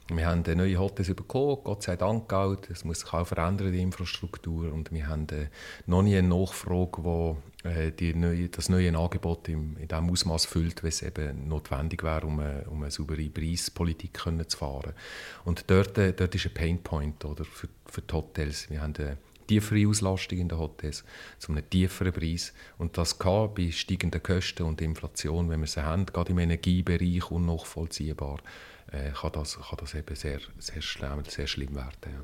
Wir 0.10 0.26
haben 0.26 0.44
neue 0.56 0.78
Hotels 0.78 1.14
bekommen, 1.14 1.58
Gott 1.66 1.84
sei 1.84 1.98
Dank 1.98 2.32
auch. 2.32 2.56
Es 2.72 2.86
muss 2.86 3.02
sich 3.02 3.14
auch 3.14 3.28
verändern, 3.28 3.74
die 3.74 3.82
Infrastruktur. 3.82 4.72
Und 4.72 4.92
wir 4.94 5.08
haben 5.08 5.28
äh, 5.30 5.48
noch 5.86 6.02
nie 6.02 6.18
eine 6.18 6.30
Nachfrage, 6.30 7.04
wo 7.04 7.38
äh, 7.64 7.92
die 7.92 8.14
neue, 8.14 8.48
das 8.48 8.70
neue 8.70 8.98
Angebot 8.98 9.50
im, 9.50 9.76
in 9.78 9.90
dem 9.90 10.10
Ausmaß 10.10 10.46
füllt, 10.46 10.82
wie 10.84 10.88
es 10.88 11.02
eben 11.02 11.50
notwendig 11.50 12.04
wäre, 12.04 12.26
um 12.26 12.40
eine, 12.40 12.64
um 12.70 12.82
eine 12.84 12.92
saubere 12.92 13.30
Preispolitik 13.30 14.14
können 14.14 14.48
zu 14.48 14.58
fahren. 14.58 14.94
Und 15.44 15.70
dort, 15.70 15.98
äh, 15.98 16.14
dort 16.14 16.34
ist 16.34 16.46
ein 16.46 16.54
Painpoint 16.54 17.26
oder, 17.26 17.44
für, 17.44 17.68
für 17.86 18.02
die 18.02 18.14
Hotels. 18.14 18.70
Wir 18.70 18.82
haben 18.82 18.94
eine 18.98 19.18
tiefere 19.48 19.88
Auslastung 19.88 20.38
in 20.38 20.50
den 20.50 20.58
Hotels 20.60 21.04
zu 21.40 21.52
einem 21.52 21.70
tieferen 21.70 22.14
Preis. 22.14 22.54
Und 22.78 22.98
das 22.98 23.18
kann 23.18 23.54
bei 23.56 23.72
steigenden 23.72 24.22
Kosten 24.22 24.64
und 24.64 24.82
Inflation, 24.82 25.50
wenn 25.50 25.62
wir 25.62 25.68
sie 25.68 25.84
haben, 25.84 26.06
gerade 26.06 26.32
im 26.32 26.40
Energiebereich 26.40 27.32
unnachvollziehbar, 27.32 28.40
äh, 28.92 29.12
kann, 29.12 29.32
das, 29.32 29.58
kann 29.58 29.78
das 29.80 29.94
eben 29.96 30.16
sehr, 30.16 30.40
sehr, 30.60 30.82
schlimm, 30.82 31.24
sehr 31.28 31.48
schlimm 31.48 31.76
werden. 31.76 31.92
Ja. 32.06 32.22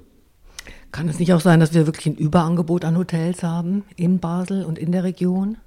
Kann 0.92 1.10
es 1.10 1.20
nicht 1.20 1.34
auch 1.34 1.42
sein, 1.42 1.60
dass 1.60 1.74
wir 1.74 1.86
wirklich 1.86 2.06
ein 2.06 2.16
Überangebot 2.16 2.86
an 2.86 2.98
Hotels 2.98 3.44
haben 3.44 3.84
in 3.96 4.20
Basel 4.20 4.64
und 4.64 4.78
in 4.78 4.92
der 4.92 5.04
Region? 5.04 5.58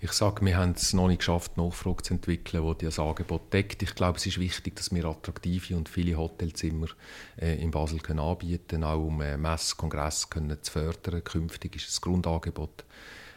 Ich 0.00 0.12
sage, 0.12 0.44
wir 0.44 0.56
haben 0.56 0.72
es 0.72 0.92
noch 0.92 1.08
nicht 1.08 1.18
geschafft, 1.18 1.56
Nachfrage 1.56 2.02
zu 2.02 2.14
entwickeln, 2.14 2.74
die 2.78 2.84
das 2.84 2.98
Angebot 2.98 3.52
deckt. 3.52 3.82
Ich 3.82 3.94
glaube, 3.94 4.18
es 4.18 4.26
ist 4.26 4.38
wichtig, 4.38 4.76
dass 4.76 4.94
wir 4.94 5.04
attraktive 5.04 5.76
und 5.76 5.88
viele 5.88 6.16
Hotelzimmer 6.16 6.88
äh, 7.40 7.60
in 7.62 7.70
Basel 7.70 8.00
können 8.00 8.20
anbieten 8.20 8.66
können, 8.68 8.84
auch 8.84 9.06
um 9.06 9.20
äh, 9.20 9.36
Mess, 9.36 9.76
können 9.76 10.58
zu 10.62 10.72
fördern. 10.72 11.24
Künftig 11.24 11.76
ist 11.76 11.88
das 11.88 12.00
Grundangebot 12.00 12.84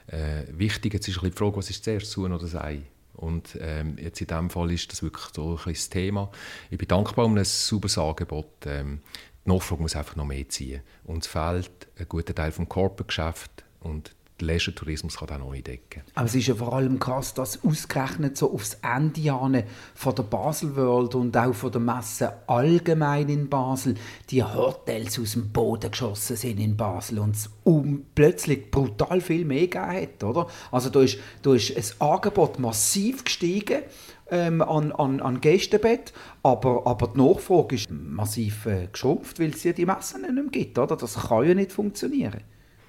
äh, 0.08 0.44
wichtig. 0.50 0.94
Jetzt 0.94 1.08
ist 1.08 1.22
ein 1.22 1.30
die 1.30 1.38
Frage, 1.38 1.58
was 1.58 1.70
ist 1.70 1.84
zuerst, 1.84 2.12
Suchen 2.12 2.34
oder 2.34 2.44
das 2.44 2.56
Ei? 2.56 2.82
Und 3.13 3.58
ähm, 3.60 3.98
jetzt 3.98 4.22
in 4.22 4.27
diesem 4.27 4.50
Fall 4.50 4.72
ist 4.72 4.92
das 4.92 5.01
wirklich 5.01 5.25
so 5.34 5.58
ein 5.58 5.74
das 5.74 5.89
Thema. 5.89 6.32
Ich 6.70 6.77
bin 6.77 6.88
dankbar 6.88 7.25
um 7.25 7.36
ein 7.36 7.44
sauberes 7.44 7.98
Angebot. 7.98 8.66
Ähm, 8.66 9.01
die 9.44 9.50
Nachfrage 9.50 9.82
muss 9.82 9.96
einfach 9.96 10.16
noch 10.16 10.25
mehr 10.25 10.48
ziehen. 10.50 10.82
Uns 11.04 11.25
fehlt 11.25 11.88
ein 11.98 12.08
guter 12.08 12.36
Teil 12.36 12.51
vom 12.51 12.70
Corporate-Geschäft 12.70 13.63
und 13.80 14.13
der 14.39 14.48
Leisure-Tourismus 14.48 15.17
kann 15.17 15.27
das 15.27 15.39
noch 15.39 15.51
nicht 15.51 15.67
decken. 15.67 16.03
Aber 16.15 16.25
es 16.25 16.36
ist 16.36 16.48
ja 16.48 16.56
vor 16.56 16.74
allem 16.74 17.00
krass, 17.00 17.34
dass 17.34 17.63
ausgerechnet 17.63 18.38
so 18.38 18.53
aufs 18.53 18.77
Ende 18.84 19.65
von 19.96 20.15
der 20.15 20.24
Basel 20.24 20.75
World 20.75 21.15
und 21.15 21.36
auch 21.36 21.53
von 21.53 21.72
der 21.72 21.82
Messe 21.82 22.34
allgemein 22.48 23.29
in 23.29 23.50
Basel 23.50 23.96
die 24.29 24.44
Hotels 24.44 25.20
aus 25.20 25.34
dem 25.34 25.51
Boden 25.51 25.89
geschossen 25.89 26.36
sind 26.36 26.60
in 26.60 26.77
Basel 26.77 27.20
und 27.20 27.36
es 27.36 27.50
um 27.63 28.06
plötzlich 28.13 28.70
brutal 28.70 29.22
viel 29.22 29.46
mehr 29.46 29.67
gegeben 29.67 30.01
hat, 30.01 30.24
oder? 30.24 30.48
Also 30.72 30.89
da 30.89 31.01
ist, 31.01 31.17
da 31.41 31.53
ist 31.53 31.75
das 31.75 32.00
Angebot 32.00 32.60
massiv 32.60 33.24
gestiegen 33.24 33.82
ähm, 34.29 34.62
an, 34.62 34.91
an, 34.91 35.20
an 35.20 35.41
Gästebett, 35.41 36.13
aber, 36.44 36.86
aber 36.86 37.08
die 37.08 37.22
Nachfrage 37.22 37.75
ist 37.75 37.89
massiv 37.89 38.65
äh, 38.65 38.88
geschrumpft, 38.91 39.39
weil 39.39 39.50
es 39.50 39.63
ja 39.63 39.74
die 39.74 39.86
Messen 39.86 40.22
nicht 40.22 40.34
mehr 40.34 40.44
gibt, 40.46 40.77
oder? 40.77 40.96
Das 40.96 41.15
kann 41.15 41.48
ja 41.48 41.53
nicht 41.53 41.72
funktionieren. 41.72 42.44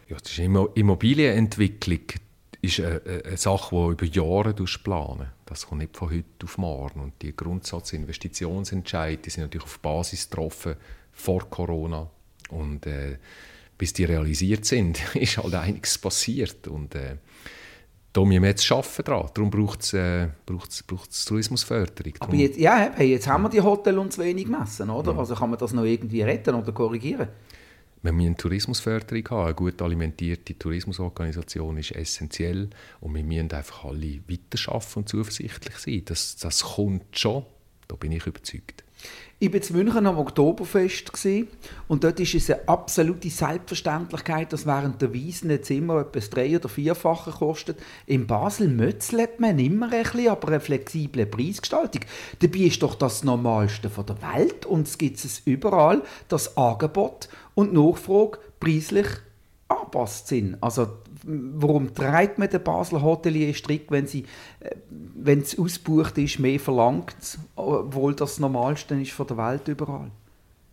Ja, 0.08 0.16
das 0.16 0.32
ist 0.32 0.38
Immobilienentwicklung 0.38 2.00
ist 2.60 2.80
eine, 2.80 3.00
eine 3.24 3.36
Sache, 3.36 3.76
die 3.76 3.92
über 3.92 4.04
Jahre 4.04 4.54
planen 4.54 5.28
Das 5.46 5.66
kommt 5.66 5.80
nicht 5.80 5.96
von 5.96 6.10
heute 6.10 6.44
auf 6.44 6.58
morgen. 6.58 7.00
Und 7.00 7.22
die 7.22 7.34
Grundsatzinvestitionsentscheide 7.34 9.30
sind 9.30 9.44
natürlich 9.44 9.66
auf 9.66 9.78
Basis 9.78 10.28
getroffen 10.28 10.74
vor 11.12 11.48
Corona. 11.48 12.10
Und 12.50 12.86
äh, 12.86 13.18
bis 13.76 13.92
die 13.92 14.04
realisiert 14.04 14.64
sind, 14.64 14.98
ist 15.14 15.38
halt 15.38 15.54
einiges 15.54 15.98
passiert. 15.98 16.66
Und 16.66 16.94
äh, 16.94 17.16
da 18.12 18.24
müssen 18.24 18.42
wir 18.42 18.48
jetzt 18.48 18.70
arbeiten 18.72 19.04
dran. 19.04 19.30
Darum 19.34 19.50
braucht 19.50 19.82
es 19.82 19.92
äh, 19.92 20.28
Tourismusförderung. 20.44 22.14
Aber 22.18 22.34
jetzt, 22.34 22.58
ja, 22.58 22.98
jetzt 22.98 23.28
haben 23.28 23.42
wir 23.44 23.50
die 23.50 23.60
Hotels 23.60 23.96
und 23.96 24.12
zu 24.12 24.22
wenig 24.22 24.48
Messen, 24.48 24.90
oder? 24.90 25.12
Ja. 25.12 25.18
Also 25.18 25.36
kann 25.36 25.50
man 25.50 25.58
das 25.58 25.72
noch 25.72 25.84
irgendwie 25.84 26.22
retten 26.22 26.54
oder 26.54 26.72
korrigieren? 26.72 27.28
Wir 28.02 28.12
müssen 28.12 28.36
Tourismusförderung 28.36 29.28
haben. 29.30 29.46
Eine 29.46 29.54
gut 29.54 29.82
alimentierte 29.82 30.58
Tourismusorganisation 30.58 31.76
ist 31.78 31.92
essentiell 31.92 32.70
und 33.00 33.14
wir 33.14 33.24
müssen 33.24 33.52
einfach 33.52 33.84
alle 33.84 34.20
weiterarbeiten 34.28 34.98
und 35.00 35.08
zuversichtlich 35.08 35.76
sein. 35.76 36.02
Das, 36.04 36.36
das 36.36 36.62
kommt 36.62 37.18
schon, 37.18 37.44
da 37.88 37.96
bin 37.96 38.12
ich 38.12 38.26
überzeugt. 38.26 38.84
Ich 39.40 39.52
war 39.52 39.60
in 39.60 39.76
München 39.76 40.06
am 40.08 40.18
Oktoberfest 40.18 41.12
und 41.86 42.02
dort 42.02 42.18
ist 42.18 42.34
es 42.34 42.50
eine 42.50 42.66
absolute 42.66 43.30
Selbstverständlichkeit, 43.30 44.52
dass 44.52 44.66
während 44.66 45.00
der 45.00 45.12
Wiesen 45.12 45.48
ein 45.52 45.62
Zimmer 45.62 46.00
etwas 46.00 46.28
drei- 46.28 46.56
oder 46.56 46.68
vierfacher 46.68 47.30
kostet. 47.30 47.78
In 48.06 48.26
Basel 48.26 48.66
mötzelt 48.66 49.38
man 49.38 49.60
immer 49.60 49.92
ein 49.92 50.02
bisschen, 50.02 50.28
aber 50.28 50.48
eine 50.48 50.58
flexible 50.58 51.24
Preisgestaltung. 51.24 52.02
Dabei 52.40 52.58
ist 52.58 52.82
doch 52.82 52.96
das 52.96 53.22
Normalste 53.22 53.88
der 53.88 54.34
Welt 54.34 54.66
und 54.66 54.88
es 54.88 54.98
gibt 54.98 55.24
es 55.24 55.42
überall, 55.44 56.02
das 56.26 56.56
Angebot 56.56 57.28
und 57.54 57.72
Nachfrage 57.72 58.40
preislich 58.58 59.06
angepasst 59.68 60.26
sind. 60.26 60.56
Also 60.60 60.88
warum 61.28 61.94
treibt 61.94 62.38
man 62.38 62.48
den 62.48 62.62
Basler 62.62 63.02
Hotelier 63.02 63.52
strikt, 63.54 63.90
wenn 63.90 64.06
sie, 64.06 64.24
äh, 64.60 64.74
wenn 64.88 65.40
es 65.40 65.58
ausgebucht 65.58 66.16
ist, 66.18 66.38
mehr 66.38 66.58
verlangt, 66.58 67.38
obwohl 67.56 68.14
das 68.14 68.38
Normalste 68.38 68.94
ist 68.94 69.12
von 69.12 69.26
der 69.26 69.36
Welt 69.36 69.68
überall? 69.68 70.10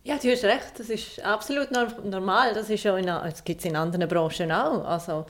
Ja, 0.04 0.16
du 0.18 0.30
hast 0.30 0.44
recht, 0.44 0.78
das 0.78 0.88
ist 0.88 1.22
absolut 1.24 1.68
normal. 2.04 2.54
Das, 2.54 2.70
ist 2.70 2.84
in, 2.84 3.06
das 3.06 3.42
gibt 3.42 3.60
es 3.60 3.66
in 3.66 3.74
anderen 3.74 4.08
Branchen 4.08 4.52
auch. 4.52 4.84
Also, 4.84 5.26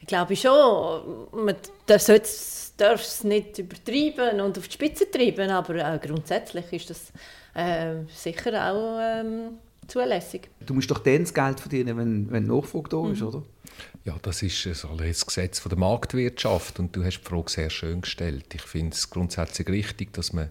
ich 0.00 0.06
glaube 0.06 0.34
schon, 0.34 1.28
man 1.32 1.54
darf 1.86 2.08
es 2.08 3.24
nicht 3.24 3.58
übertreiben 3.58 4.40
und 4.40 4.58
auf 4.58 4.66
die 4.66 4.72
Spitze 4.72 5.08
treiben, 5.08 5.50
aber 5.50 5.98
grundsätzlich 5.98 6.72
ist 6.72 6.90
das 6.90 7.12
äh, 7.54 8.02
sicher 8.08 8.72
auch 8.72 8.98
ähm, 9.00 9.58
zulässig. 9.86 10.48
Du 10.60 10.74
musst 10.74 10.90
doch 10.90 10.98
dann 10.98 11.20
das 11.20 11.32
Geld 11.32 11.60
verdienen, 11.60 11.96
wenn, 11.96 12.30
wenn 12.30 12.46
Nachfrage 12.46 12.88
da 12.88 13.08
ist, 13.10 13.20
mhm. 13.20 13.28
oder? 13.28 13.42
Ja, 14.06 14.14
das 14.22 14.40
ist 14.44 14.64
das 14.64 15.26
Gesetz 15.26 15.58
von 15.58 15.70
der 15.70 15.80
Marktwirtschaft 15.80 16.78
und 16.78 16.94
du 16.94 17.04
hast 17.04 17.18
die 17.18 17.28
Frage 17.28 17.50
sehr 17.50 17.70
schön 17.70 18.02
gestellt. 18.02 18.54
Ich 18.54 18.62
finde 18.62 18.94
es 18.94 19.10
grundsätzlich 19.10 19.68
richtig, 19.68 20.12
dass 20.12 20.32
man 20.32 20.50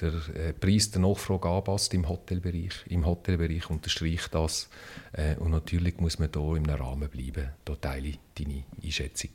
den 0.00 0.20
äh, 0.34 0.52
Preis 0.52 0.90
der 0.90 1.00
Nachfrage 1.00 1.48
anpasst 1.48 1.94
im 1.94 2.08
Hotelbereich. 2.08 2.72
Im 2.88 3.06
Hotelbereich 3.06 3.70
unterstreicht 3.70 4.34
das. 4.34 4.68
Äh, 5.12 5.36
und 5.36 5.52
natürlich 5.52 6.00
muss 6.00 6.18
man 6.18 6.30
hier 6.34 6.56
im 6.56 6.64
Rahmen 6.64 7.08
bleiben. 7.08 7.50
Da 7.64 7.76
teile 7.76 8.08
ich 8.08 8.18
deine 8.36 8.64
Einschätzung. 8.82 9.30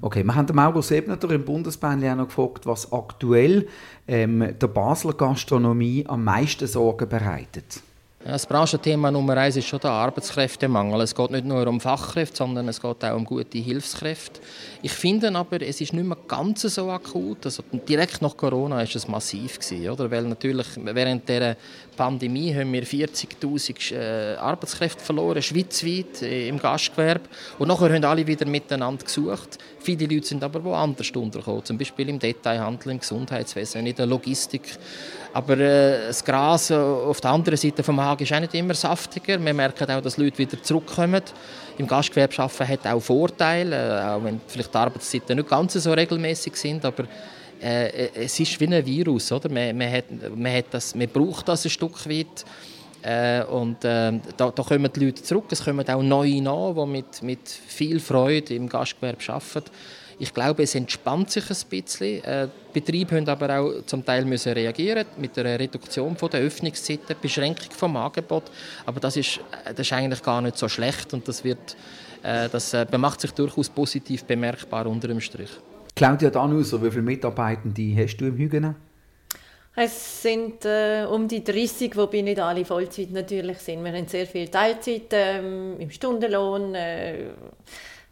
Okay, 0.00 0.24
wir 0.24 0.34
haben 0.34 0.48
den 0.48 0.56
Mauro 0.56 0.82
Sebneter 0.82 1.30
im 1.30 1.44
Bundesbahn 1.44 2.02
auch 2.02 2.16
noch 2.16 2.26
gefragt, 2.26 2.66
was 2.66 2.92
aktuell 2.92 3.68
ähm, 4.08 4.58
der 4.60 4.66
Basler 4.66 5.12
Gastronomie 5.12 6.04
am 6.08 6.24
meisten 6.24 6.66
Sorgen 6.66 7.08
bereitet. 7.08 7.80
Das 8.22 8.44
Branchenthema 8.44 9.10
Nummer 9.10 9.38
eins 9.38 9.56
ist 9.56 9.66
schon 9.66 9.80
der 9.80 9.92
Arbeitskräftemangel. 9.92 11.00
Es 11.00 11.14
geht 11.14 11.30
nicht 11.30 11.46
nur 11.46 11.66
um 11.66 11.80
Fachkräfte, 11.80 12.36
sondern 12.36 12.68
es 12.68 12.78
geht 12.78 13.02
auch 13.02 13.16
um 13.16 13.24
gute 13.24 13.56
Hilfskräfte. 13.56 14.40
Ich 14.82 14.92
finde 14.92 15.34
aber, 15.34 15.62
es 15.62 15.80
ist 15.80 15.94
nicht 15.94 16.04
mehr 16.04 16.18
ganz 16.28 16.60
so 16.60 16.90
akut. 16.90 17.46
Also 17.46 17.62
direkt 17.88 18.20
nach 18.20 18.36
Corona 18.36 18.82
ist 18.82 18.94
es 18.94 19.08
massiv 19.08 19.58
gewesen, 19.58 19.88
oder? 19.88 20.10
Weil 20.10 20.24
natürlich 20.24 20.66
während 20.76 21.30
der 21.30 21.56
Pandemie 22.00 22.54
haben 22.54 22.72
wir 22.72 22.82
40.000 22.82 23.94
äh, 23.94 24.36
Arbeitskräfte 24.36 25.04
verloren, 25.04 25.42
schweizweit 25.42 26.22
äh, 26.22 26.48
im 26.48 26.58
Gastgewerbe. 26.58 27.28
Und 27.58 27.68
nachher 27.68 27.92
haben 27.92 28.04
alle 28.06 28.26
wieder 28.26 28.46
miteinander 28.46 29.04
gesucht. 29.04 29.58
Viele 29.80 30.06
Leute 30.06 30.26
sind 30.26 30.42
aber 30.42 30.64
woanders 30.64 31.10
untergekommen, 31.10 31.62
zum 31.62 31.76
Beispiel 31.76 32.08
im 32.08 32.18
Detailhandel, 32.18 32.92
im 32.92 33.00
Gesundheitswesen, 33.00 33.86
in 33.86 33.94
der 33.94 34.06
Logistik. 34.06 34.62
Aber 35.34 35.58
äh, 35.58 36.06
das 36.06 36.24
Gras 36.24 36.70
auf 36.70 37.20
der 37.20 37.32
anderen 37.32 37.58
Seite 37.58 37.82
vom 37.82 38.00
Hagen 38.00 38.22
ist 38.22 38.32
auch 38.32 38.40
nicht 38.40 38.54
immer 38.54 38.72
saftiger. 38.72 39.38
Wir 39.38 39.52
merken 39.52 39.90
auch, 39.90 40.00
dass 40.00 40.16
Leute 40.16 40.38
wieder 40.38 40.62
zurückkommen. 40.62 41.20
Im 41.76 41.86
Gastgewerbe 41.86 42.38
arbeiten 42.38 42.66
hat 42.66 42.86
auch 42.86 43.00
Vorteile, 43.00 43.76
äh, 43.76 44.08
auch 44.08 44.24
wenn 44.24 44.40
vielleicht 44.46 44.72
die 44.72 44.78
Arbeitszeiten 44.78 45.36
nicht 45.36 45.50
ganz 45.50 45.74
so 45.74 45.92
regelmäßig 45.92 46.56
sind, 46.56 46.82
aber 46.82 47.04
äh, 47.60 48.10
es 48.14 48.38
ist 48.40 48.58
wie 48.60 48.66
ein 48.66 48.84
Virus, 48.84 49.32
oder? 49.32 49.50
Man, 49.50 49.76
man, 49.76 49.92
hat, 49.92 50.04
man, 50.34 50.52
hat 50.52 50.66
das, 50.70 50.94
man 50.94 51.08
braucht 51.08 51.48
das 51.48 51.64
ein 51.64 51.70
Stück 51.70 52.08
weit. 52.08 52.44
Äh, 53.02 53.44
und 53.44 53.84
äh, 53.84 54.12
da, 54.36 54.50
da 54.50 54.62
kommen 54.62 54.90
die 54.94 55.04
Leute 55.04 55.22
zurück. 55.22 55.44
Es 55.50 55.64
kommen 55.64 55.88
auch 55.88 56.02
neue 56.02 56.42
nach, 56.42 56.74
die 56.74 56.86
mit, 56.86 57.22
mit 57.22 57.48
viel 57.48 57.98
Freude 58.00 58.54
im 58.54 58.68
Gastgewerbe 58.68 59.20
arbeiten. 59.28 59.70
Ich 60.18 60.34
glaube, 60.34 60.62
es 60.62 60.74
entspannt 60.74 61.30
sich 61.30 61.44
ein 61.48 61.56
bisschen. 61.70 62.22
Äh, 62.24 62.48
die 62.74 62.80
Betriebe 62.80 63.14
müssen 63.14 63.28
aber 63.30 63.58
auch 63.58 63.72
zum 63.86 64.04
Teil 64.04 64.26
müssen 64.26 64.52
reagieren 64.52 65.06
mit 65.16 65.38
einer 65.38 65.58
Reduktion 65.58 66.14
der 66.30 66.40
Öffnungszeiten, 66.40 67.16
Beschränkung 67.22 67.70
vom 67.70 67.96
Angebot. 67.96 68.44
Aber 68.84 69.00
das 69.00 69.16
ist, 69.16 69.40
das 69.64 69.78
ist 69.78 69.92
eigentlich 69.94 70.22
gar 70.22 70.42
nicht 70.42 70.58
so 70.58 70.68
schlecht 70.68 71.14
und 71.14 71.26
das 71.26 71.42
wird 71.42 71.76
äh, 72.22 72.48
das 72.48 72.74
äh, 72.74 72.86
macht 72.98 73.20
sich 73.20 73.32
durchaus 73.32 73.68
positiv 73.68 74.24
bemerkbar 74.24 74.86
unter 74.86 75.08
dem 75.08 75.20
Strich. 75.20 75.50
Claudia 75.94 76.30
Danuser, 76.30 76.82
wie 76.82 76.90
viele 76.90 77.02
Mitarbeitende 77.02 77.94
hast 77.96 78.16
du 78.18 78.26
im 78.26 78.36
Hügenen? 78.36 78.76
Es 79.76 80.22
sind 80.22 80.64
äh, 80.64 81.06
um 81.08 81.28
die 81.28 81.44
30, 81.44 81.96
wobei 81.96 82.22
nicht 82.22 82.40
alle 82.40 82.64
Vollzeit 82.64 83.12
natürlich 83.12 83.58
sind. 83.58 83.84
Wir 83.84 83.92
haben 83.92 84.08
sehr 84.08 84.26
viel 84.26 84.48
Teilzeit 84.48 85.06
ähm, 85.12 85.76
im 85.78 85.90
Stundenlohn. 85.90 86.74
Äh, 86.74 87.30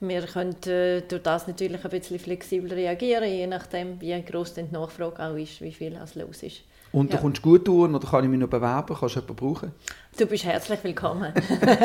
wir 0.01 0.23
können 0.23 0.57
äh, 0.67 1.03
durch 1.03 1.23
das 1.23 1.47
natürlich 1.47 1.85
ein 1.85 1.91
bisschen 1.91 2.19
flexibel 2.19 2.73
reagieren, 2.73 3.25
je 3.25 3.47
nachdem, 3.47 4.01
wie 4.01 4.21
groß 4.23 4.55
die 4.55 4.65
Nachfrage 4.71 5.23
auch 5.23 5.35
ist, 5.35 5.61
wie 5.61 5.73
viel 5.73 5.99
es 6.03 6.15
los 6.15 6.43
ist. 6.43 6.63
Und 6.91 7.13
du 7.13 7.17
ja. 7.17 7.21
kommst 7.21 7.43
gut 7.43 7.69
durch 7.69 7.93
oder 7.93 8.07
kann 8.07 8.25
ich 8.25 8.31
mich 8.31 8.41
noch 8.41 8.49
bewerben? 8.49 8.97
Kannst 8.99 9.17
du 9.17 9.21
jemanden 9.21 9.37
brauchen? 9.37 9.73
Du 10.17 10.27
bist 10.27 10.45
herzlich 10.45 10.83
willkommen. 10.83 11.33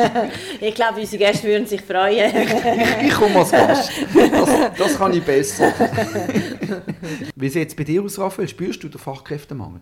ich 0.60 0.74
glaube, 0.74 1.00
unsere 1.00 1.24
Gäste 1.24 1.46
würden 1.46 1.66
sich 1.66 1.82
freuen. 1.82 2.32
ich 3.02 3.12
komme 3.12 3.40
als 3.40 3.50
Gast. 3.50 3.90
Das, 4.14 4.50
das 4.78 4.96
kann 4.96 5.12
ich 5.12 5.22
besser. 5.22 5.72
Wie 7.36 7.48
sieht 7.48 7.68
es 7.68 7.74
bei 7.74 7.84
dir 7.84 8.02
aus, 8.02 8.18
Raphael? 8.18 8.48
Spürst 8.48 8.82
du 8.82 8.88
den 8.88 8.98
Fachkräftemangel? 8.98 9.80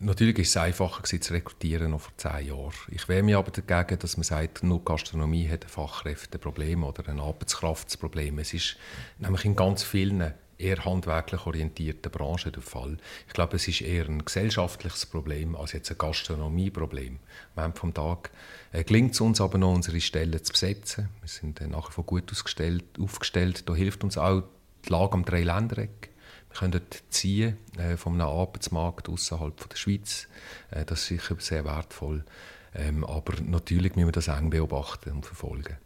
Natürlich 0.00 0.36
war 0.36 0.42
es 0.42 0.56
einfacher 0.56 1.02
zu 1.02 1.32
rekrutieren 1.32 1.90
noch 1.90 2.02
vor 2.02 2.12
zehn 2.16 2.46
Jahren. 2.46 2.72
Ich 2.90 3.08
wehre 3.08 3.24
mich 3.24 3.34
aber 3.34 3.50
dagegen, 3.50 3.98
dass 3.98 4.16
man 4.16 4.22
sagt, 4.22 4.62
nur 4.62 4.84
Gastronomie 4.84 5.48
hat 5.48 5.64
ein 5.64 5.68
Fachkräfteproblem 5.68 6.84
oder 6.84 7.08
ein 7.08 7.18
Arbeitskraftsproblem. 7.18 8.38
Es 8.38 8.54
ist 8.54 8.76
nämlich 9.18 9.44
in 9.44 9.56
ganz 9.56 9.82
vielen 9.82 10.34
eher 10.56 10.84
handwerklich 10.84 11.46
orientierten 11.46 12.12
Branchen 12.12 12.52
der 12.52 12.62
Fall. 12.62 12.98
Ich 13.26 13.32
glaube, 13.32 13.56
es 13.56 13.66
ist 13.66 13.80
eher 13.80 14.06
ein 14.06 14.24
gesellschaftliches 14.24 15.06
Problem 15.06 15.56
als 15.56 15.72
jetzt 15.72 15.90
ein 15.90 15.98
Gastronomieproblem. 15.98 17.18
Am 17.56 17.64
Ende 17.64 17.78
vom 17.78 17.94
Tag 17.94 18.30
äh, 18.72 18.84
gelingt 18.84 19.14
es 19.14 19.20
uns 19.20 19.40
aber 19.40 19.58
noch, 19.58 19.74
unsere 19.74 20.00
Stellen 20.00 20.44
zu 20.44 20.52
besetzen. 20.52 21.08
Wir 21.20 21.28
sind 21.28 21.60
äh, 21.60 21.66
nachher 21.66 21.92
vor 21.92 22.04
gut 22.04 22.30
aufgestellt. 22.30 23.68
Da 23.68 23.74
hilft 23.74 24.04
uns 24.04 24.18
auch 24.18 24.42
die 24.84 24.90
Lage 24.90 25.14
am 25.14 25.24
Dreiländereck. 25.24 26.07
Wir 26.58 26.62
können 26.62 26.72
dort 26.72 27.04
ziehen 27.10 27.56
äh, 27.78 27.96
von 27.96 28.14
einem 28.14 28.28
Arbeitsmarkt 28.28 29.08
außerhalb 29.08 29.68
der 29.68 29.76
Schweiz. 29.76 30.26
Äh, 30.72 30.84
das 30.84 31.02
ist 31.02 31.06
sicher 31.06 31.36
sehr 31.38 31.64
wertvoll. 31.64 32.24
Ähm, 32.74 33.04
aber 33.04 33.34
natürlich 33.44 33.94
müssen 33.94 34.08
wir 34.08 34.12
das 34.12 34.26
eng 34.26 34.50
beobachten 34.50 35.12
und 35.12 35.24
verfolgen. 35.24 35.76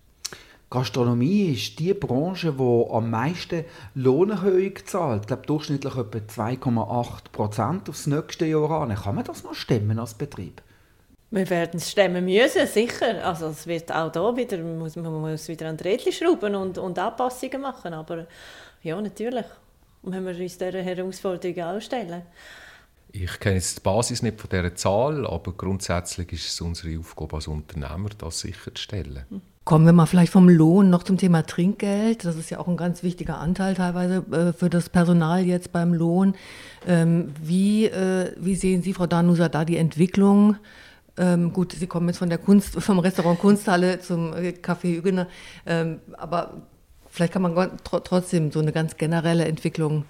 Gastronomie 0.70 1.52
ist 1.52 1.78
die 1.78 1.92
Branche, 1.92 2.54
die 2.54 2.86
am 2.90 3.10
meisten 3.10 3.66
Lohnerhöhung 3.94 4.72
zahlt. 4.86 5.22
Ich 5.22 5.26
glaube, 5.26 5.44
durchschnittlich 5.44 5.94
etwa 5.94 6.18
2,8 6.18 7.30
Prozent 7.32 7.90
aufs 7.90 8.06
nächste 8.06 8.46
Jahr 8.46 8.70
an. 8.70 8.94
Kann 8.94 9.14
man 9.14 9.24
das 9.24 9.44
noch 9.44 9.52
stemmen 9.52 9.98
als 9.98 10.14
Betrieb? 10.14 10.62
Wir 11.30 11.50
werden 11.50 11.76
es 11.76 11.90
stemmen 11.90 12.24
müssen, 12.24 12.66
sicher. 12.66 13.22
Also 13.26 13.48
es 13.48 13.66
wird 13.66 13.92
auch 13.92 14.10
da 14.10 14.34
wieder, 14.34 14.56
muss, 14.56 14.96
man 14.96 15.12
muss 15.12 15.48
wieder 15.48 15.68
an 15.68 15.76
die 15.76 15.84
Rädchen 15.84 16.12
schrauben 16.12 16.54
und, 16.54 16.78
und 16.78 16.98
Anpassungen 16.98 17.60
machen. 17.60 17.92
Aber 17.92 18.26
ja, 18.82 18.98
natürlich 18.98 19.44
müssen 20.02 20.26
wir 20.26 20.40
uns 20.40 20.58
dieser 20.58 20.82
Herausforderung 20.82 21.62
auch 21.62 21.80
stellen. 21.80 22.22
Ich 23.14 23.38
kenne 23.40 23.56
jetzt 23.56 23.76
die 23.76 23.80
Basis 23.82 24.22
nicht 24.22 24.40
von 24.40 24.48
dieser 24.48 24.74
Zahl, 24.74 25.26
aber 25.26 25.52
grundsätzlich 25.52 26.32
ist 26.32 26.48
es 26.48 26.60
unsere 26.62 26.98
Aufgabe 26.98 27.36
als 27.36 27.46
Unternehmer, 27.46 28.08
das 28.16 28.40
sicherzustellen. 28.40 29.24
Hm. 29.28 29.42
Kommen 29.64 29.86
wir 29.86 29.92
mal 29.92 30.06
vielleicht 30.06 30.32
vom 30.32 30.48
Lohn 30.48 30.90
noch 30.90 31.04
zum 31.04 31.18
Thema 31.18 31.46
Trinkgeld. 31.46 32.24
Das 32.24 32.36
ist 32.36 32.50
ja 32.50 32.58
auch 32.58 32.66
ein 32.66 32.76
ganz 32.76 33.04
wichtiger 33.04 33.38
Anteil 33.38 33.74
teilweise 33.74 34.24
äh, 34.32 34.52
für 34.52 34.68
das 34.68 34.88
Personal 34.88 35.44
jetzt 35.44 35.70
beim 35.70 35.94
Lohn. 35.94 36.34
Ähm, 36.88 37.32
wie, 37.40 37.86
äh, 37.86 38.32
wie 38.38 38.56
sehen 38.56 38.82
Sie, 38.82 38.92
Frau 38.92 39.06
Danusa, 39.06 39.48
da 39.48 39.64
die 39.64 39.76
Entwicklung? 39.76 40.56
Ähm, 41.16 41.52
gut, 41.52 41.72
Sie 41.72 41.86
kommen 41.86 42.08
jetzt 42.08 42.18
von 42.18 42.28
der 42.28 42.38
Kunst, 42.38 42.74
vom 42.82 42.98
Restaurant 42.98 43.38
Kunsthalle 43.38 44.00
zum 44.00 44.32
äh, 44.32 44.54
Café 44.60 44.96
Hügener, 44.96 45.28
ähm, 45.66 46.00
aber 46.16 46.62
vielleicht 47.12 47.32
kann 47.32 47.42
man 47.42 47.78
trotzdem 47.84 48.50
so 48.50 48.58
eine 48.58 48.72
ganz 48.72 48.96
generelle 48.96 49.44
Entwicklung 49.44 50.04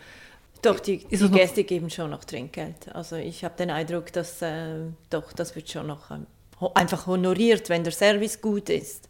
doch, 0.62 0.78
die, 0.78 0.98
die 0.98 1.28
Gäste 1.30 1.64
geben 1.64 1.90
schon 1.90 2.10
noch 2.10 2.22
Trinkgeld. 2.22 2.94
Also 2.94 3.16
ich 3.16 3.42
habe 3.44 3.56
den 3.56 3.70
Eindruck, 3.70 4.12
dass 4.12 4.40
äh, 4.42 4.76
doch, 5.10 5.32
das 5.32 5.56
wird 5.56 5.68
schon 5.68 5.88
noch 5.88 6.12
ähm, 6.12 6.26
einfach 6.74 7.08
honoriert, 7.08 7.68
wenn 7.68 7.82
der 7.82 7.92
Service 7.92 8.40
gut 8.40 8.70
ist. 8.70 9.08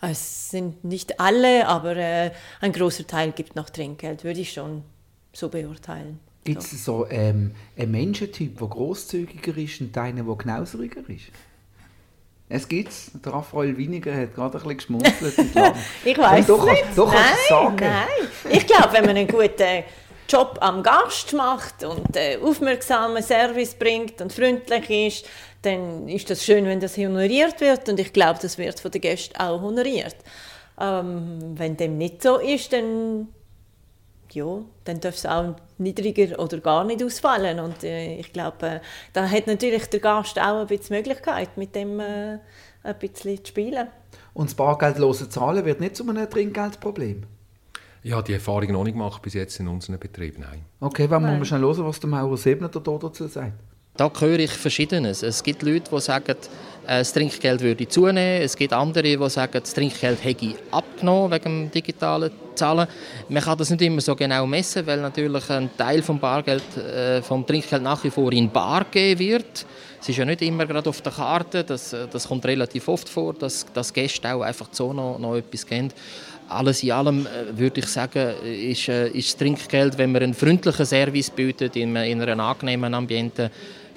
Es 0.00 0.50
sind 0.50 0.82
nicht 0.82 1.20
alle, 1.20 1.68
aber 1.68 1.96
äh, 1.96 2.32
ein 2.60 2.72
großer 2.72 3.06
Teil 3.06 3.30
gibt 3.30 3.54
noch 3.54 3.70
Trinkgeld, 3.70 4.24
würde 4.24 4.40
ich 4.40 4.52
schon 4.52 4.82
so 5.32 5.48
beurteilen. 5.48 6.18
Gibt 6.42 6.62
es 6.62 6.84
so 6.84 7.06
ähm, 7.08 7.52
einen 7.78 7.92
Menschentyp, 7.92 8.58
der 8.58 8.66
großzügiger 8.66 9.56
ist 9.56 9.80
und 9.80 9.96
einen, 9.96 10.26
der 10.26 10.36
knauseriger 10.36 11.08
ist? 11.08 11.26
Es 12.52 12.68
gibt 12.68 12.90
es. 12.90 13.10
Der 13.24 13.32
Raphael 13.32 13.76
Winiger 13.78 14.14
hat 14.14 14.34
gerade 14.34 14.58
ein 14.58 14.76
bisschen 14.76 14.76
geschmunzelt. 14.76 15.34
ich 16.04 16.18
weiß 16.18 16.46
nicht. 16.46 16.50
Doch, 16.96 17.12
nein, 17.12 17.24
sagen. 17.48 17.76
nein. 17.80 18.28
Ich 18.50 18.66
glaube, 18.66 18.92
wenn 18.92 19.06
man 19.06 19.16
einen 19.16 19.28
guten 19.28 19.84
Job 20.28 20.58
am 20.60 20.82
Gast 20.82 21.32
macht 21.32 21.82
und 21.82 22.14
äh, 22.14 22.38
aufmerksamen 22.42 23.22
Service 23.22 23.74
bringt 23.74 24.20
und 24.20 24.32
freundlich 24.32 24.90
ist, 24.90 25.26
dann 25.62 26.08
ist 26.08 26.28
das 26.28 26.44
schön, 26.44 26.66
wenn 26.66 26.80
das 26.80 26.98
honoriert 26.98 27.60
wird 27.60 27.88
und 27.88 27.98
ich 27.98 28.12
glaube, 28.12 28.38
das 28.42 28.58
wird 28.58 28.80
von 28.80 28.90
den 28.90 29.00
Gästen 29.00 29.36
auch 29.36 29.60
honoriert. 29.62 30.16
Ähm, 30.78 31.54
wenn 31.54 31.76
dem 31.76 31.96
nicht 31.96 32.22
so 32.22 32.38
ist, 32.38 32.72
dann 32.72 33.28
ja, 34.34 34.62
dann 34.84 35.00
darf 35.00 35.14
es 35.14 35.26
auch 35.26 35.54
niedriger 35.78 36.38
oder 36.38 36.58
gar 36.58 36.84
nicht 36.84 37.02
ausfallen 37.02 37.60
und 37.60 37.84
äh, 37.84 38.16
ich 38.16 38.32
glaube, 38.32 38.66
äh, 38.66 38.80
da 39.12 39.28
hat 39.28 39.46
natürlich 39.46 39.86
der 39.86 40.00
Gast 40.00 40.38
auch 40.38 40.60
ein 40.60 40.66
bisschen 40.66 40.96
Möglichkeit, 40.96 41.56
mit 41.56 41.74
dem 41.74 42.00
äh, 42.00 42.38
ein 42.82 42.98
bisschen 42.98 43.44
zu 43.44 43.48
spielen. 43.48 43.88
Und 44.34 44.50
das 44.50 44.54
bargeldlose 44.54 45.28
Zahlen 45.28 45.64
wird 45.64 45.80
nicht 45.80 45.96
zu 45.96 46.08
einem 46.08 46.28
Trinkgeldproblem? 46.28 47.24
Ja, 48.02 48.20
die 48.20 48.32
Erfahrung 48.32 48.72
noch 48.72 48.84
nicht 48.84 48.94
gemacht 48.94 49.22
bis 49.22 49.34
jetzt 49.34 49.60
in 49.60 49.68
unseren 49.68 49.98
Betrieben, 49.98 50.40
nein. 50.40 50.64
Okay, 50.80 51.06
wann 51.08 51.22
muss 51.22 51.32
man 51.32 51.44
schnell 51.44 51.60
hören, 51.60 51.84
was 51.84 52.00
der 52.00 52.10
Mauro 52.10 52.36
Sebner 52.36 52.68
dazu 52.68 53.26
sagt? 53.28 53.52
Da 53.94 54.10
höre 54.20 54.38
ich 54.38 54.50
Verschiedenes. 54.52 55.22
Es 55.22 55.42
gibt 55.42 55.62
Leute, 55.62 55.90
die 55.94 56.00
sagen, 56.00 56.34
äh, 56.86 57.00
das 57.00 57.12
Trinkgeld 57.12 57.60
würde 57.60 57.86
zunehmen. 57.86 58.40
Es 58.40 58.56
gibt 58.56 58.72
andere, 58.72 59.02
die 59.02 59.28
sagen, 59.28 59.60
das 59.60 59.74
Trinkgeld 59.74 60.24
hätte 60.24 60.54
abgenommen 60.70 61.30
wegen 61.30 61.44
dem 61.44 61.70
digitalen 61.70 62.30
Zahlen. 62.54 62.88
Man 63.28 63.42
kann 63.42 63.58
das 63.58 63.68
nicht 63.68 63.82
immer 63.82 64.00
so 64.00 64.16
genau 64.16 64.46
messen, 64.46 64.86
weil 64.86 64.98
natürlich 64.98 65.48
ein 65.50 65.68
Teil 65.76 66.02
vom 66.02 66.18
Bargeld, 66.18 66.74
äh, 66.78 67.20
vom 67.20 67.46
Trinkgeld 67.46 67.82
nach 67.82 68.02
wie 68.02 68.08
vor 68.08 68.32
in 68.32 68.50
Bar 68.50 68.84
gegeben 68.84 69.20
wird. 69.20 69.66
Es 70.00 70.08
ist 70.08 70.16
ja 70.16 70.24
nicht 70.24 70.40
immer 70.40 70.64
gerade 70.64 70.88
auf 70.88 71.02
der 71.02 71.12
Karte. 71.12 71.62
Das, 71.62 71.92
äh, 71.92 72.06
das 72.10 72.28
kommt 72.28 72.46
relativ 72.46 72.88
oft 72.88 73.10
vor, 73.10 73.34
dass, 73.34 73.66
dass 73.74 73.92
Gäste 73.92 74.34
auch 74.34 74.40
einfach 74.40 74.68
so 74.72 74.94
noch, 74.94 75.18
noch 75.18 75.36
etwas 75.36 75.66
geben 75.66 75.90
alles 76.48 76.82
in 76.82 76.92
allem 76.92 77.26
würde 77.52 77.80
ich 77.80 77.86
sagen, 77.86 78.34
ist, 78.44 78.86
ist 78.86 79.38
Trinkgeld, 79.38 79.96
wenn 79.96 80.12
man 80.12 80.22
einen 80.22 80.34
freundlichen 80.34 80.84
Service 80.84 81.30
bietet 81.30 81.76
in, 81.76 81.96
in 81.96 82.20
einem 82.20 82.40
angenehmen 82.40 82.92
Ambiente, 82.92 83.50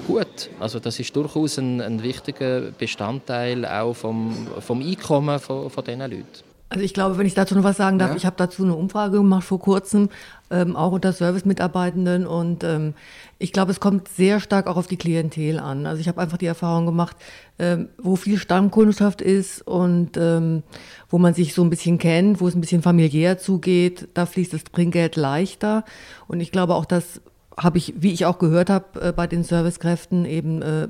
gut. 0.07 0.49
Also 0.59 0.79
das 0.79 0.99
ist 0.99 1.15
durchaus 1.15 1.57
ein, 1.57 1.81
ein 1.81 2.03
wichtiger 2.03 2.71
Bestandteil 2.77 3.65
auch 3.65 3.93
vom, 3.93 4.47
vom 4.59 4.81
Einkommen 4.81 5.39
von, 5.39 5.69
von 5.69 5.83
diesen 5.83 5.99
Leuten. 5.99 6.45
Also 6.69 6.83
ich 6.83 6.93
glaube, 6.95 7.17
wenn 7.17 7.27
ich 7.27 7.35
dazu 7.35 7.55
noch 7.55 7.63
was 7.63 7.77
sagen 7.77 7.99
darf, 7.99 8.09
ja. 8.09 8.17
ich 8.17 8.25
habe 8.25 8.35
dazu 8.37 8.63
eine 8.63 8.75
Umfrage 8.75 9.17
gemacht 9.17 9.45
vor 9.45 9.59
kurzem, 9.59 10.09
ähm, 10.49 10.75
auch 10.75 10.91
unter 10.91 11.13
Service-Mitarbeitenden 11.13 12.25
und 12.25 12.63
ähm, 12.63 12.95
ich 13.37 13.53
glaube, 13.53 13.71
es 13.71 13.79
kommt 13.79 14.07
sehr 14.07 14.39
stark 14.39 14.67
auch 14.67 14.75
auf 14.75 14.87
die 14.87 14.97
Klientel 14.97 15.59
an. 15.59 15.85
Also 15.85 16.01
ich 16.01 16.07
habe 16.07 16.19
einfach 16.19 16.37
die 16.37 16.47
Erfahrung 16.47 16.87
gemacht, 16.87 17.17
ähm, 17.59 17.89
wo 17.97 18.15
viel 18.15 18.37
Stammkundschaft 18.39 19.21
ist 19.21 19.61
und 19.61 20.17
ähm, 20.17 20.63
wo 21.09 21.19
man 21.19 21.33
sich 21.33 21.53
so 21.53 21.63
ein 21.63 21.69
bisschen 21.69 21.99
kennt, 21.99 22.41
wo 22.41 22.47
es 22.47 22.55
ein 22.55 22.61
bisschen 22.61 22.81
familiär 22.81 23.37
zugeht, 23.37 24.07
da 24.13 24.25
fließt 24.25 24.53
das 24.53 24.63
Trinkgeld 24.63 25.17
leichter 25.17 25.85
und 26.27 26.39
ich 26.39 26.51
glaube 26.51 26.73
auch, 26.73 26.85
dass 26.85 27.21
habe 27.57 27.77
ich, 27.77 27.93
wie 27.97 28.11
ich 28.11 28.25
auch 28.25 28.39
gehört 28.39 28.69
habe 28.69 29.01
äh, 29.01 29.11
bei 29.11 29.27
den 29.27 29.43
Servicekräften, 29.43 30.25
eben 30.25 30.61
äh, 30.61 30.87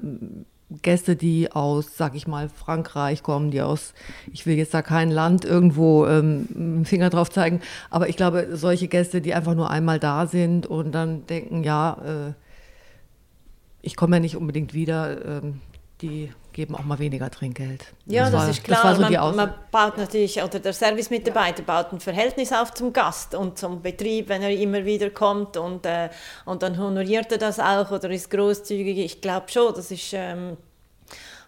Gäste, 0.81 1.15
die 1.15 1.51
aus, 1.51 1.95
sag 1.95 2.15
ich 2.15 2.27
mal, 2.27 2.49
Frankreich 2.49 3.21
kommen, 3.21 3.51
die 3.51 3.61
aus, 3.61 3.93
ich 4.33 4.45
will 4.45 4.57
jetzt 4.57 4.73
da 4.73 4.81
kein 4.81 5.11
Land 5.11 5.45
irgendwo 5.45 6.07
ähm, 6.07 6.47
einen 6.55 6.85
Finger 6.85 7.09
drauf 7.09 7.29
zeigen, 7.29 7.61
aber 7.91 8.09
ich 8.09 8.17
glaube, 8.17 8.49
solche 8.53 8.87
Gäste, 8.87 9.21
die 9.21 9.35
einfach 9.35 9.53
nur 9.53 9.69
einmal 9.69 9.99
da 9.99 10.25
sind 10.25 10.65
und 10.65 10.91
dann 10.91 11.27
denken, 11.27 11.63
ja, 11.63 11.97
äh, 12.03 12.33
ich 13.83 13.95
komme 13.95 14.15
ja 14.15 14.19
nicht 14.19 14.35
unbedingt 14.35 14.73
wieder, 14.73 15.43
ähm, 15.43 15.61
die 16.01 16.31
geben 16.53 16.75
auch 16.75 16.83
mal 16.83 16.99
weniger 16.99 17.29
Trinkgeld. 17.29 17.85
Ja, 18.05 18.23
das, 18.23 18.31
das 18.31 18.41
war, 18.41 18.49
ist 18.49 18.63
klar. 18.63 18.83
Das 18.83 18.95
so 18.97 19.01
man, 19.03 19.35
man, 19.35 19.53
baut 19.71 19.97
natürlich, 19.97 20.41
oder 20.41 20.59
der 20.59 20.73
Servicemitarbeiter 20.73 21.63
baut 21.63 21.91
ein 21.91 21.99
Verhältnis 21.99 22.53
auf 22.53 22.73
zum 22.73 22.93
Gast 22.93 23.35
und 23.35 23.57
zum 23.57 23.81
Betrieb, 23.81 24.29
wenn 24.29 24.41
er 24.41 24.51
immer 24.51 24.85
wieder 24.85 25.09
kommt 25.09 25.57
und, 25.57 25.85
äh, 25.85 26.09
und 26.45 26.63
dann 26.63 26.77
honoriert 26.77 27.31
er 27.31 27.37
das 27.37 27.59
auch 27.59 27.91
oder 27.91 28.09
ist 28.09 28.29
großzügig. 28.29 28.99
Ich 28.99 29.21
glaube 29.21 29.49
schon, 29.49 29.73
das 29.73 29.91
ist, 29.91 30.11
ähm, 30.13 30.57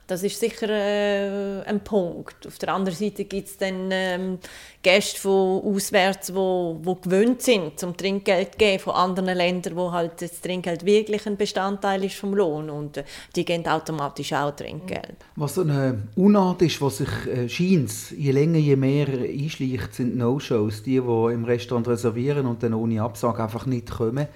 Das 0.07 0.23
ist 0.23 0.39
sicher 0.39 0.69
äh, 0.69 1.63
ein 1.63 1.81
Punkt. 1.81 2.47
Auf 2.47 2.57
der 2.59 2.73
anderen 2.73 2.97
Seite 2.97 3.25
gibt 3.25 3.49
es 3.49 3.57
dann 3.57 3.89
ähm, 3.91 4.39
Gäste 4.81 5.19
von 5.19 5.61
auswärts, 5.61 6.33
wo, 6.33 6.79
wo 6.81 6.95
gewöhnt 6.95 7.41
sind, 7.41 7.77
zum 7.77 7.97
Trinkgeld 7.97 8.53
zu 8.53 8.57
geben 8.57 8.79
von 8.79 8.93
anderen 8.93 9.35
Ländern, 9.35 9.75
wo 9.75 9.91
halt 9.91 10.21
das 10.21 10.39
Trinkgeld 10.39 10.85
wirklich 10.85 11.27
ein 11.27 11.35
Bestandteil 11.35 12.05
ist 12.05 12.15
vom 12.15 12.33
Lohn 12.33 12.69
und 12.69 12.95
äh, 12.95 13.03
die 13.35 13.43
geben 13.43 13.67
automatisch 13.67 14.31
auch 14.31 14.55
Trinkgeld. 14.55 15.17
Was 15.35 15.55
so 15.55 15.61
eine 15.61 16.03
Unart 16.15 16.61
ist, 16.61 16.81
was 16.81 16.97
sich 16.97 17.09
äh, 17.27 17.49
scheint, 17.49 17.91
je 18.11 18.31
länger, 18.31 18.59
je 18.59 18.77
mehr 18.77 19.07
einschleicht, 19.09 19.93
sind 19.93 20.15
No-Shows, 20.15 20.83
die, 20.83 21.01
die 21.01 21.33
im 21.33 21.43
Restaurant 21.43 21.85
reservieren 21.85 22.45
und 22.45 22.63
dann 22.63 22.73
ohne 22.73 23.01
Absage 23.01 23.43
einfach 23.43 23.65
nicht 23.65 23.91
kommen. 23.91 24.27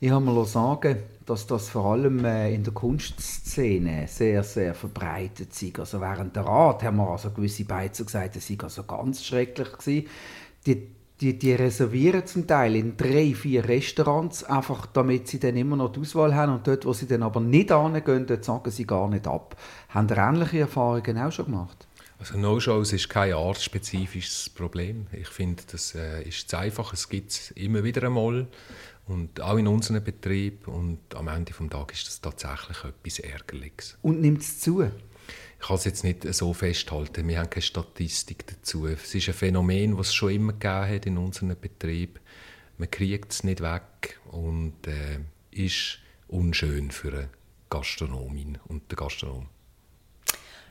Ich 0.00 0.10
habe 0.10 0.24
mir 0.24 0.44
sagen, 0.44 0.98
dass 1.26 1.48
das 1.48 1.70
vor 1.70 1.86
allem 1.86 2.24
äh, 2.24 2.54
in 2.54 2.62
der 2.62 2.72
Kunstszene 2.72 4.06
sehr, 4.06 4.44
sehr 4.44 4.72
verbreitet 4.72 5.60
ist. 5.60 5.78
Also 5.78 6.00
während 6.00 6.36
der 6.36 6.44
Rat 6.44 6.84
haben 6.84 6.98
wir 6.98 7.10
also 7.10 7.30
gewisse 7.30 7.64
Beizer 7.64 8.04
gesagt, 8.04 8.36
es 8.36 8.46
sei 8.46 8.56
also 8.62 8.84
ganz 8.84 9.24
schrecklich. 9.24 10.06
Die, 10.64 10.88
die, 11.20 11.36
die 11.36 11.52
reservieren 11.52 12.24
zum 12.26 12.46
Teil 12.46 12.76
in 12.76 12.96
drei, 12.96 13.34
vier 13.34 13.68
Restaurants, 13.68 14.44
einfach 14.44 14.86
damit 14.86 15.26
sie 15.26 15.40
dann 15.40 15.56
immer 15.56 15.74
noch 15.74 15.90
die 15.90 16.00
Auswahl 16.00 16.32
haben 16.32 16.52
und 16.54 16.66
dort, 16.68 16.86
wo 16.86 16.92
sie 16.92 17.08
dann 17.08 17.24
aber 17.24 17.40
nicht 17.40 17.72
hingehen, 17.72 18.26
dort 18.26 18.44
sagen 18.44 18.70
sie 18.70 18.86
gar 18.86 19.08
nicht 19.08 19.26
ab. 19.26 19.56
Haben 19.88 20.08
ihr 20.10 20.18
ähnliche 20.18 20.60
Erfahrungen 20.60 21.18
auch 21.18 21.32
schon 21.32 21.46
gemacht? 21.46 21.88
Also 22.20 22.36
No-Shows 22.36 22.92
ist 22.92 23.08
kein 23.08 23.32
artspezifisches 23.32 24.50
Problem. 24.50 25.06
Ich 25.12 25.28
finde, 25.28 25.62
das 25.70 25.94
äh, 25.94 26.22
ist 26.22 26.50
zu 26.50 26.58
einfach. 26.58 26.92
Es 26.92 27.08
gibt 27.08 27.30
es 27.30 27.50
immer 27.52 27.84
wieder 27.84 28.04
einmal. 28.04 28.48
Und 29.08 29.40
auch 29.40 29.56
in 29.56 29.66
unserem 29.66 30.04
Betrieb. 30.04 30.68
Und 30.68 31.00
am 31.14 31.28
Ende 31.28 31.52
des 31.52 31.70
Tages 31.70 31.98
ist 31.98 32.08
das 32.08 32.20
tatsächlich 32.20 32.84
etwas 32.84 33.18
Ärgerliches. 33.18 33.98
Und 34.02 34.20
nimmt 34.20 34.42
es 34.42 34.60
zu? 34.60 34.82
Ich 34.82 35.66
kann 35.66 35.76
es 35.76 35.84
jetzt 35.84 36.04
nicht 36.04 36.22
so 36.34 36.52
festhalten. 36.52 37.26
Wir 37.26 37.40
haben 37.40 37.50
keine 37.50 37.62
Statistik 37.62 38.46
dazu. 38.46 38.86
Es 38.86 39.14
ist 39.14 39.28
ein 39.28 39.34
Phänomen, 39.34 39.96
das 39.96 40.08
es 40.08 40.14
schon 40.14 40.30
immer 40.30 40.52
gegeben 40.52 40.94
hat 40.94 41.06
in 41.06 41.18
unserem 41.18 41.56
Betrieb. 41.60 42.20
Man 42.76 42.90
kriegt 42.90 43.32
es 43.32 43.42
nicht 43.42 43.60
weg 43.60 44.20
und 44.30 44.86
äh, 44.86 45.18
ist 45.50 45.98
unschön 46.28 46.90
für 46.90 47.08
eine 47.08 47.28
Gastronomin 47.70 48.58
und 48.68 48.90
den 48.90 48.96
Gastronom. 48.96 49.48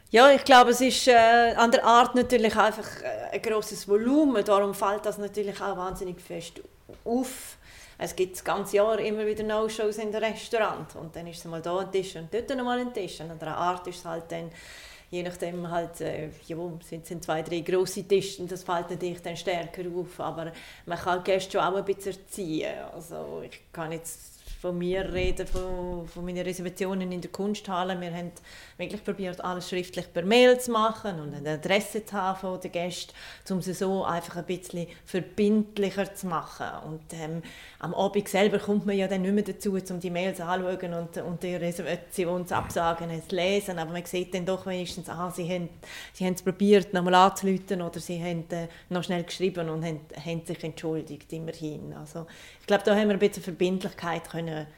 Ja, 0.10 0.32
ich 0.32 0.45
glaube, 0.45 0.71
es 0.71 0.80
ist 0.80 1.08
äh, 1.10 1.54
an 1.58 1.71
der 1.71 1.84
Art 1.84 2.15
natürlich 2.15 2.56
einfach 2.56 2.88
äh, 3.02 3.36
ein 3.36 3.41
großes 3.41 3.89
Volumen. 3.89 4.43
Darum 4.45 4.73
fällt 4.73 5.06
das 5.06 5.17
natürlich 5.17 5.60
auch 5.62 5.76
wahnsinnig 5.76 6.21
fest 6.21 6.62
auf 7.04 7.56
es 7.97 8.15
gibt 8.15 8.36
das 8.36 8.43
ganze 8.43 8.77
Jahr 8.77 8.99
immer 8.99 9.25
wieder 9.25 9.43
No-Shows 9.43 9.97
in 9.97 10.12
den 10.12 10.23
Restaurant 10.23 10.95
und 10.95 11.15
dann 11.15 11.27
ist 11.27 11.39
es 11.39 11.45
mal 11.45 11.62
da 11.62 11.79
ein 11.79 11.91
Tisch 11.91 12.15
und 12.15 12.33
dort 12.33 12.49
noch 12.55 12.63
mal 12.63 12.79
ein 12.79 12.93
Tisch. 12.93 13.19
Und 13.21 13.31
an 13.31 13.39
der 13.39 13.57
Art 13.57 13.88
ist 13.88 13.99
es 13.99 14.05
halt 14.05 14.31
dann 14.31 14.51
je 15.10 15.23
nachdem 15.23 15.69
halt, 15.69 16.01
äh, 16.01 16.29
ja, 16.47 16.57
sind 16.83 17.10
es 17.10 17.21
zwei, 17.21 17.41
drei 17.41 17.62
grosse 17.62 18.03
Tische 18.03 18.41
und 18.41 18.51
das 18.51 18.63
fällt 18.63 18.89
natürlich 18.89 19.21
dann 19.21 19.38
stärker 19.38 19.83
auf, 19.95 20.19
aber 20.19 20.51
man 20.86 20.97
kann 20.97 21.23
Gäste 21.23 21.53
schon 21.53 21.62
auch 21.62 21.75
ein 21.75 21.86
bisschen 21.86 22.13
erziehen. 22.13 22.73
Also 22.93 23.41
ich 23.43 23.62
kann 23.71 23.91
jetzt 23.91 24.37
von 24.67 24.77
mir 24.77 25.13
reden, 25.13 25.47
von, 25.47 26.06
von 26.08 26.25
meinen 26.25 26.43
Reservationen 26.43 27.10
in 27.13 27.21
der 27.21 27.32
Kunsthalle. 27.32 27.99
Wir 28.01 28.13
haben 28.13 28.34
wirklich 28.77 29.01
probiert, 29.01 29.39
alles 29.41 29.69
schriftlich 29.69 30.12
per 30.12 30.23
Mail 30.25 30.60
zu 30.60 30.71
machen 30.71 31.21
und 31.21 31.34
eine 31.34 31.51
Adresse 31.51 32.03
zu 32.03 32.13
haben 32.13 32.38
von 32.38 32.60
den 32.60 32.73
Gästen, 32.73 33.13
um 33.49 33.62
sie 33.62 33.73
so 33.73 34.03
einfach 34.03 34.36
ein 34.36 34.45
bisschen 34.45 34.88
verbindlicher 35.06 36.13
zu 36.13 36.27
machen. 36.27 36.67
Und 36.86 37.01
ähm, 37.13 37.41
am 37.80 37.93
Abend 37.93 38.27
selber 38.27 38.60
kommt 38.60 38.86
man 38.86 38.97
ja 38.97 39.08
dann 39.08 39.21
nicht 39.21 39.34
mehr 39.34 39.43
dazu, 39.45 39.77
um 39.89 39.99
die 40.01 40.10
Mails 40.10 40.41
anzuschauen 40.41 40.93
und, 40.93 41.17
und 41.17 41.43
die 41.43 41.56
Reservationsabsagen 41.56 43.10
zu 43.25 43.36
lesen, 43.36 43.80
aber 43.80 43.93
man 43.93 44.03
sieht 44.03 44.34
dann 44.34 44.45
doch 44.45 44.65
wenigstens, 44.65 45.08
ah, 45.08 45.32
sie 45.32 45.47
haben, 45.49 45.69
sie 46.12 46.25
haben 46.25 46.34
es 46.34 46.41
probiert, 46.41 46.93
nochmal 46.93 47.15
anzurufen 47.15 47.82
oder 47.82 48.01
sie 48.01 48.21
haben 48.21 48.43
äh, 48.49 48.67
noch 48.89 49.03
schnell 49.03 49.23
geschrieben 49.23 49.69
und 49.69 49.86
haben, 49.86 50.01
haben 50.25 50.45
sich 50.45 50.62
entschuldigt, 50.62 51.32
immerhin. 51.32 51.93
Also, 51.93 52.25
ich 52.60 52.67
glaube, 52.67 52.84
da 52.84 52.93
haben 52.93 53.08
wir 53.08 53.13
ein 53.13 53.19
bisschen 53.19 53.43
Verbindlichkeit 53.43 54.30
können 54.30 54.56
können 54.65 54.73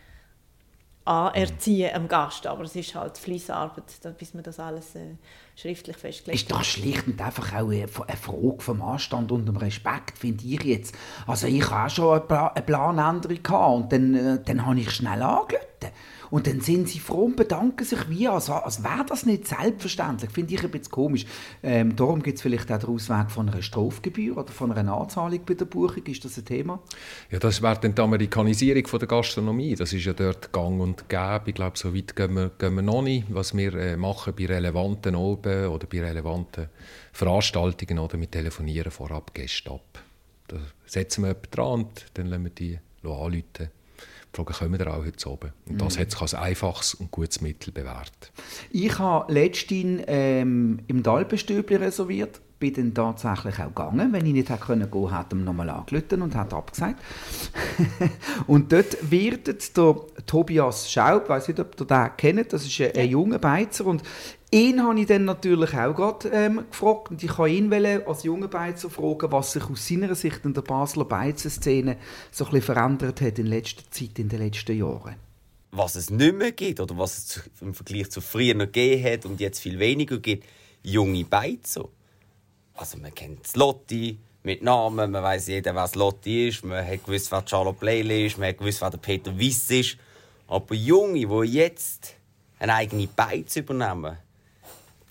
anerziehen 1.09 1.89
am 1.95 2.07
Gast. 2.07 2.45
Aber 2.45 2.63
es 2.63 2.75
ist 2.75 2.93
halt 2.93 3.17
Fließarbeit, 3.17 4.17
bis 4.17 4.33
man 4.33 4.43
das 4.43 4.59
alles 4.59 4.95
äh, 4.95 5.15
schriftlich 5.55 5.97
festlegt. 5.97 6.39
Ist 6.39 6.51
das 6.51 6.67
schlicht 6.67 7.07
und 7.07 7.19
einfach 7.19 7.53
auch 7.53 7.71
eine 7.71 7.87
Frage 7.87 8.57
vom 8.59 8.81
Anstand 8.81 9.31
und 9.31 9.47
dem 9.47 9.57
Respekt, 9.57 10.19
finde 10.19 10.45
ich 10.45 10.63
jetzt. 10.63 10.95
Also 11.25 11.47
ich 11.47 11.67
habe 11.69 11.87
auch 11.87 11.89
schon 11.89 12.31
eine 12.31 12.61
Planänderung 12.61 13.41
gehabt 13.41 13.75
und 13.75 13.91
dann, 13.91 14.15
äh, 14.15 14.43
dann 14.43 14.65
habe 14.65 14.79
ich 14.79 14.91
schnell 14.91 15.21
angerufen. 15.23 15.65
Und 16.31 16.47
dann 16.47 16.61
sind 16.61 16.89
sie 16.89 16.99
froh 16.99 17.25
und 17.25 17.35
bedanken 17.35 17.83
sich 17.83 18.09
wie, 18.09 18.27
als, 18.27 18.49
als 18.49 18.83
wäre 18.83 19.05
das 19.07 19.25
nicht 19.25 19.47
selbstverständlich. 19.47 20.31
Finde 20.31 20.53
ich 20.53 20.63
ein 20.63 20.71
bisschen 20.71 20.91
komisch. 20.91 21.25
Ähm, 21.63 21.95
darum 21.95 22.21
gibt 22.21 22.37
es 22.37 22.41
vielleicht 22.41 22.71
auch 22.71 22.79
den 22.79 22.89
Ausweg 22.89 23.31
von 23.31 23.49
einer 23.49 23.61
Strafgebühr 23.61 24.37
oder 24.37 24.51
von 24.51 24.71
einer 24.71 24.95
Anzahlung 24.95 25.41
bei 25.45 25.53
der 25.53 25.65
Buchung. 25.65 26.03
Ist 26.05 26.23
das 26.25 26.37
ein 26.37 26.45
Thema? 26.45 26.79
Ja, 27.31 27.39
das 27.39 27.61
wäre 27.61 27.79
dann 27.79 27.95
die 27.95 28.01
Amerikanisierung 28.01 28.85
von 28.87 28.99
der 28.99 29.07
Gastronomie. 29.07 29.75
Das 29.75 29.93
ist 29.93 30.05
ja 30.05 30.13
dort 30.13 30.51
gang 30.51 30.79
und 30.79 31.09
gäbe. 31.09 31.43
Ich 31.47 31.55
glaube, 31.55 31.77
so 31.77 31.95
weit 31.95 32.15
gehen 32.15 32.33
wir, 32.35 32.51
gehen 32.57 32.75
wir 32.75 32.81
noch 32.81 33.01
nicht. 33.01 33.25
Was 33.29 33.55
wir 33.55 33.73
äh, 33.73 33.97
machen 33.97 34.33
bei 34.37 34.45
relevanten 34.45 35.15
Oben 35.15 35.67
oder 35.67 35.87
bei 35.87 36.01
relevanten 36.01 36.69
Veranstaltungen 37.11 37.99
oder 37.99 38.17
mit 38.17 38.31
Telefonieren 38.31 38.91
vorab 38.91 39.33
Gäste 39.33 39.71
ab. 39.71 40.03
Da 40.47 40.57
setzen 40.85 41.23
wir 41.23 41.29
jemanden 41.29 41.51
dran 41.51 41.83
und 41.83 42.05
dann 42.13 42.27
lassen 42.27 42.43
wir 42.43 42.51
die 42.51 42.79
anrufen 43.03 43.69
die 44.33 44.35
Frage, 44.35 44.53
kommen 44.53 44.79
wir 44.79 44.87
auch 44.87 45.05
heute 45.05 45.29
oben? 45.29 45.53
Und 45.67 45.81
das 45.81 45.95
mhm. 45.95 46.01
hat 46.01 46.11
sich 46.11 46.21
als 46.21 46.33
einfaches 46.33 46.93
und 46.93 47.11
gutes 47.11 47.41
Mittel 47.41 47.71
bewährt. 47.71 48.31
Ich 48.71 48.97
habe 48.99 49.31
letztens 49.31 50.03
ähm, 50.07 50.79
im 50.87 51.03
Dalbenstübli 51.03 51.75
reserviert 51.75 52.41
bin 52.59 52.73
dann 52.73 52.93
tatsächlich 52.93 53.57
auch 53.59 53.67
gegangen. 53.67 54.11
Wenn 54.11 54.25
ich 54.25 54.33
nicht 54.33 54.49
hätte 54.49 54.65
gehen 54.65 54.91
konnte, 54.91 55.11
hat 55.11 55.31
er 55.31 55.37
nochmal 55.37 55.69
angerufen 55.69 56.21
und 56.21 56.35
hat 56.35 56.53
abgesagt. 56.53 57.01
und 58.47 58.71
dort 58.71 59.09
wird 59.09 59.47
der 59.47 59.95
Tobias 60.25 60.91
Schaub, 60.91 61.23
ich 61.23 61.29
weiß 61.29 61.47
nicht, 61.47 61.59
ob 61.59 61.79
ihr 61.79 61.85
den 61.85 62.09
kennt, 62.17 62.53
das 62.53 62.65
ist 62.65 62.81
ein, 62.81 62.91
ein 62.95 63.09
junger 63.09 63.39
Beizer 63.39 63.85
und 63.85 64.03
Ihn 64.51 64.81
habe 64.81 64.99
ich 64.99 65.05
dann 65.05 65.25
natürlich 65.25 65.75
auch 65.75 65.93
gerade 65.93 66.29
ähm, 66.29 66.65
gefragt 66.71 67.11
und 67.11 67.21
ich 67.21 67.29
kann 67.29 67.49
ihn 67.49 67.71
als 67.71 68.23
junger 68.23 68.47
Beizer 68.47 68.89
fragen, 68.89 69.31
was 69.31 69.51
sich 69.51 69.63
aus 69.69 69.87
seiner 69.87 70.15
Sicht 70.15 70.43
in 70.43 70.55
der 70.55 70.63
Basler 70.63 71.05
Beizer-Szene 71.05 71.97
so 72.31 72.45
ein 72.45 72.51
bisschen 72.51 72.73
verändert 72.73 73.21
hat 73.21 73.37
in 73.37 73.45
letzter 73.45 73.83
Zeit, 73.91 74.17
in 74.17 74.27
den 74.27 74.39
letzten 74.39 74.75
Jahren. 74.75 75.17
Was 75.69 75.93
es 75.93 76.09
nicht 76.09 76.35
mehr 76.35 76.51
gibt 76.51 76.79
oder 76.79 76.97
was 76.97 77.17
es 77.17 77.49
im 77.61 77.75
Vergleich 77.75 78.09
zu 78.09 78.21
früher 78.21 78.55
noch 78.55 78.65
gegeben 78.65 79.03
hat 79.03 79.25
und 79.27 79.39
jetzt 79.39 79.59
viel 79.59 79.77
weniger 79.77 80.17
gibt, 80.17 80.45
junge 80.81 81.25
Beizer. 81.25 81.87
Also 82.73 82.97
man 82.97 83.13
kennt 83.13 83.55
Lotti 83.55 84.17
mit 84.41 84.63
Namen, 84.63 85.11
man 85.11 85.21
weiß 85.21 85.47
jeder, 85.49 85.75
wer 85.75 85.83
das 85.83 85.93
Lotti 85.93 86.47
ist, 86.47 86.65
man 86.65 86.83
hat 86.83 87.05
gewusst, 87.05 87.31
wer 87.31 87.43
Charlotte 87.45 87.77
Playley 87.77 88.25
ist, 88.25 88.39
man 88.39 88.49
hat 88.49 88.57
gewusst, 88.57 88.81
wer 88.81 88.89
Peter 88.89 89.37
Wiss 89.37 89.69
ist. 89.69 89.97
Aber 90.47 90.73
Junge, 90.73 91.19
die 91.19 91.51
jetzt 91.51 92.15
eine 92.57 92.73
eigene 92.73 93.05
Beiz 93.05 93.55
übernehmen, 93.55 94.17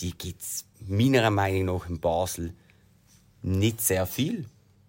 die 0.01 0.17
gibt 0.17 0.43
es 0.43 0.65
meiner 0.87 1.31
Meinung 1.31 1.77
nach 1.77 1.89
in 1.89 2.01
Basel 2.01 2.55
nicht 3.43 3.81
sehr 3.81 4.07
viel. 4.07 4.47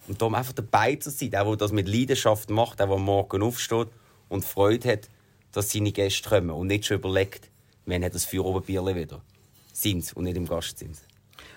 Und 0.08 0.22
darum 0.22 0.36
einfach 0.36 0.54
dabei 0.54 0.95
zu 0.95 1.12
sein, 1.12 1.32
der, 1.32 1.45
der 1.45 1.56
das 1.56 1.72
mit 1.72 1.88
Leidenschaft 1.88 2.50
macht, 2.50 2.80
der, 2.80 2.88
der 2.88 2.98
morgen 2.98 3.43
aufsteht 3.43 3.89
und 4.28 4.45
Freude 4.45 4.93
hat, 4.93 5.10
dass 5.52 5.72
seine 5.72 5.91
Gäste 5.91 6.30
kommen 6.30 6.52
und 6.52 6.67
nicht 6.67 6.86
schon 6.86 6.98
überlegt, 6.98 7.50
wann 7.86 8.04
hat 8.04 8.15
das 8.15 8.28
Bierle 8.28 8.95
wieder. 8.95 9.22
Sind 9.74 10.12
und 10.15 10.24
nicht 10.24 10.38
im 10.38 10.48
Gastzins. 10.48 11.02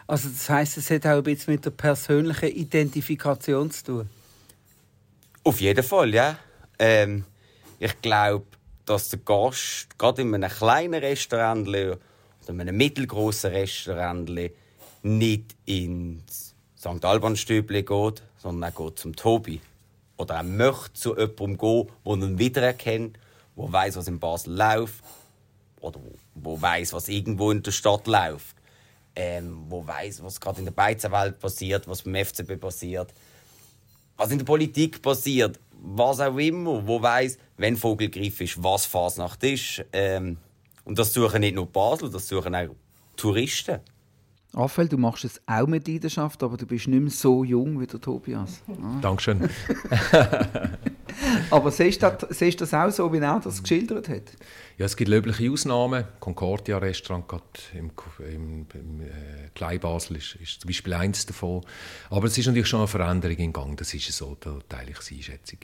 Also 0.06 0.28
das 0.28 0.48
heißt, 0.48 0.78
es 0.78 0.90
hat 0.90 1.06
auch 1.06 1.18
ein 1.18 1.22
bisschen 1.22 1.54
mit 1.54 1.64
der 1.64 1.70
persönlichen 1.70 2.50
Identifikation 2.50 3.70
zu 3.70 3.84
tun? 3.84 4.10
Auf 5.44 5.60
jeden 5.60 5.82
Fall, 5.82 6.14
ja. 6.14 6.38
Ähm, 6.78 7.24
ich 7.78 8.00
glaube, 8.00 8.46
dass 8.84 9.08
der 9.08 9.20
Gast 9.20 9.98
gerade 9.98 10.22
in 10.22 10.34
einem 10.34 10.50
kleinen 10.50 11.02
Restaurant 11.02 11.66
oder 12.42 12.60
einem 12.60 12.76
mittelgroßen 12.76 13.50
Restaurant 13.50 14.30
nicht 15.02 15.56
ins 15.64 16.54
St. 16.78 17.04
Alban 17.04 17.36
Stübli 17.36 17.82
geht, 17.82 18.22
sondern 18.38 18.70
er 18.70 18.72
geht 18.72 18.98
zum 18.98 19.14
Tobi. 19.14 19.60
Oder 20.16 20.36
er 20.36 20.42
möchte 20.42 20.92
zu 20.94 21.16
jemandem 21.16 21.58
gehen, 21.58 21.86
der 22.04 22.14
ihn 22.14 22.38
wiedererkennt, 22.38 23.18
der 23.56 23.72
weiß, 23.72 23.96
was 23.96 24.08
in 24.08 24.18
Basel 24.18 24.54
läuft. 24.54 25.04
Oder 25.80 26.00
wo 26.34 26.60
weiß, 26.60 26.92
was 26.92 27.08
irgendwo 27.08 27.50
in 27.50 27.62
der 27.62 27.72
Stadt 27.72 28.06
läuft. 28.06 28.56
Ähm, 29.14 29.64
wo 29.68 29.86
weiß, 29.86 30.22
was 30.22 30.40
gerade 30.40 30.60
in 30.60 30.64
der 30.64 30.72
Beizenwelt 30.72 31.38
passiert, 31.38 31.86
was 31.86 32.02
beim 32.02 32.14
FCB 32.14 32.58
passiert, 32.58 33.12
was 34.16 34.30
in 34.30 34.38
der 34.38 34.46
Politik 34.46 35.02
passiert, 35.02 35.58
was 35.82 36.20
auch 36.20 36.38
immer, 36.38 36.86
wo 36.86 37.02
weiß, 37.02 37.36
wenn 37.58 37.76
Vogelgriff 37.76 38.40
ist, 38.40 38.62
was 38.62 38.86
Fasnacht 38.86 39.42
ist. 39.44 39.84
Ähm, 39.92 40.38
und 40.84 40.98
das 40.98 41.12
suchen 41.12 41.40
nicht 41.40 41.54
nur 41.54 41.66
Basel, 41.66 42.10
das 42.10 42.28
suchen 42.28 42.54
auch 42.54 42.74
Touristen. 43.16 43.80
Raphael, 44.54 44.88
du 44.88 44.98
machst 44.98 45.24
es 45.24 45.40
auch 45.46 45.66
mit 45.66 45.88
Leidenschaft, 45.88 46.42
aber 46.42 46.58
du 46.58 46.66
bist 46.66 46.86
nicht 46.86 47.00
mehr 47.00 47.10
so 47.10 47.42
jung 47.42 47.80
wie 47.80 47.86
der 47.86 48.00
Tobias. 48.00 48.60
Ah. 48.68 48.98
Dankeschön. 49.00 49.48
Aber 51.50 51.70
siehst 51.70 52.02
du, 52.02 52.10
das, 52.10 52.38
siehst 52.38 52.60
du 52.60 52.64
das 52.64 52.74
auch 52.74 52.90
so, 52.90 53.12
wie 53.12 53.18
er 53.18 53.40
das 53.40 53.62
geschildert 53.62 54.08
hat? 54.08 54.22
Ja, 54.78 54.86
es 54.86 54.96
gibt 54.96 55.08
löbliche 55.08 55.50
Ausnahmen. 55.50 56.04
Concordia 56.20 56.78
Restaurant 56.78 57.24
im, 57.74 57.90
im, 58.18 58.66
im 58.74 59.00
äh, 59.00 59.06
Kleinbasel 59.54 60.16
ist, 60.16 60.36
ist 60.36 60.60
zum 60.60 60.68
Beispiel 60.68 60.92
eins 60.94 61.26
davon. 61.26 61.62
Aber 62.10 62.26
es 62.26 62.36
ist 62.36 62.46
natürlich 62.46 62.68
schon 62.68 62.80
eine 62.80 62.88
Veränderung 62.88 63.36
in 63.36 63.52
Gang. 63.52 63.76
Das 63.76 63.94
ist 63.94 64.10
so, 64.12 64.36
da 64.40 64.58
teile 64.68 64.90
ich 64.90 64.98
die 64.98 65.16
Einschätzung. 65.16 65.58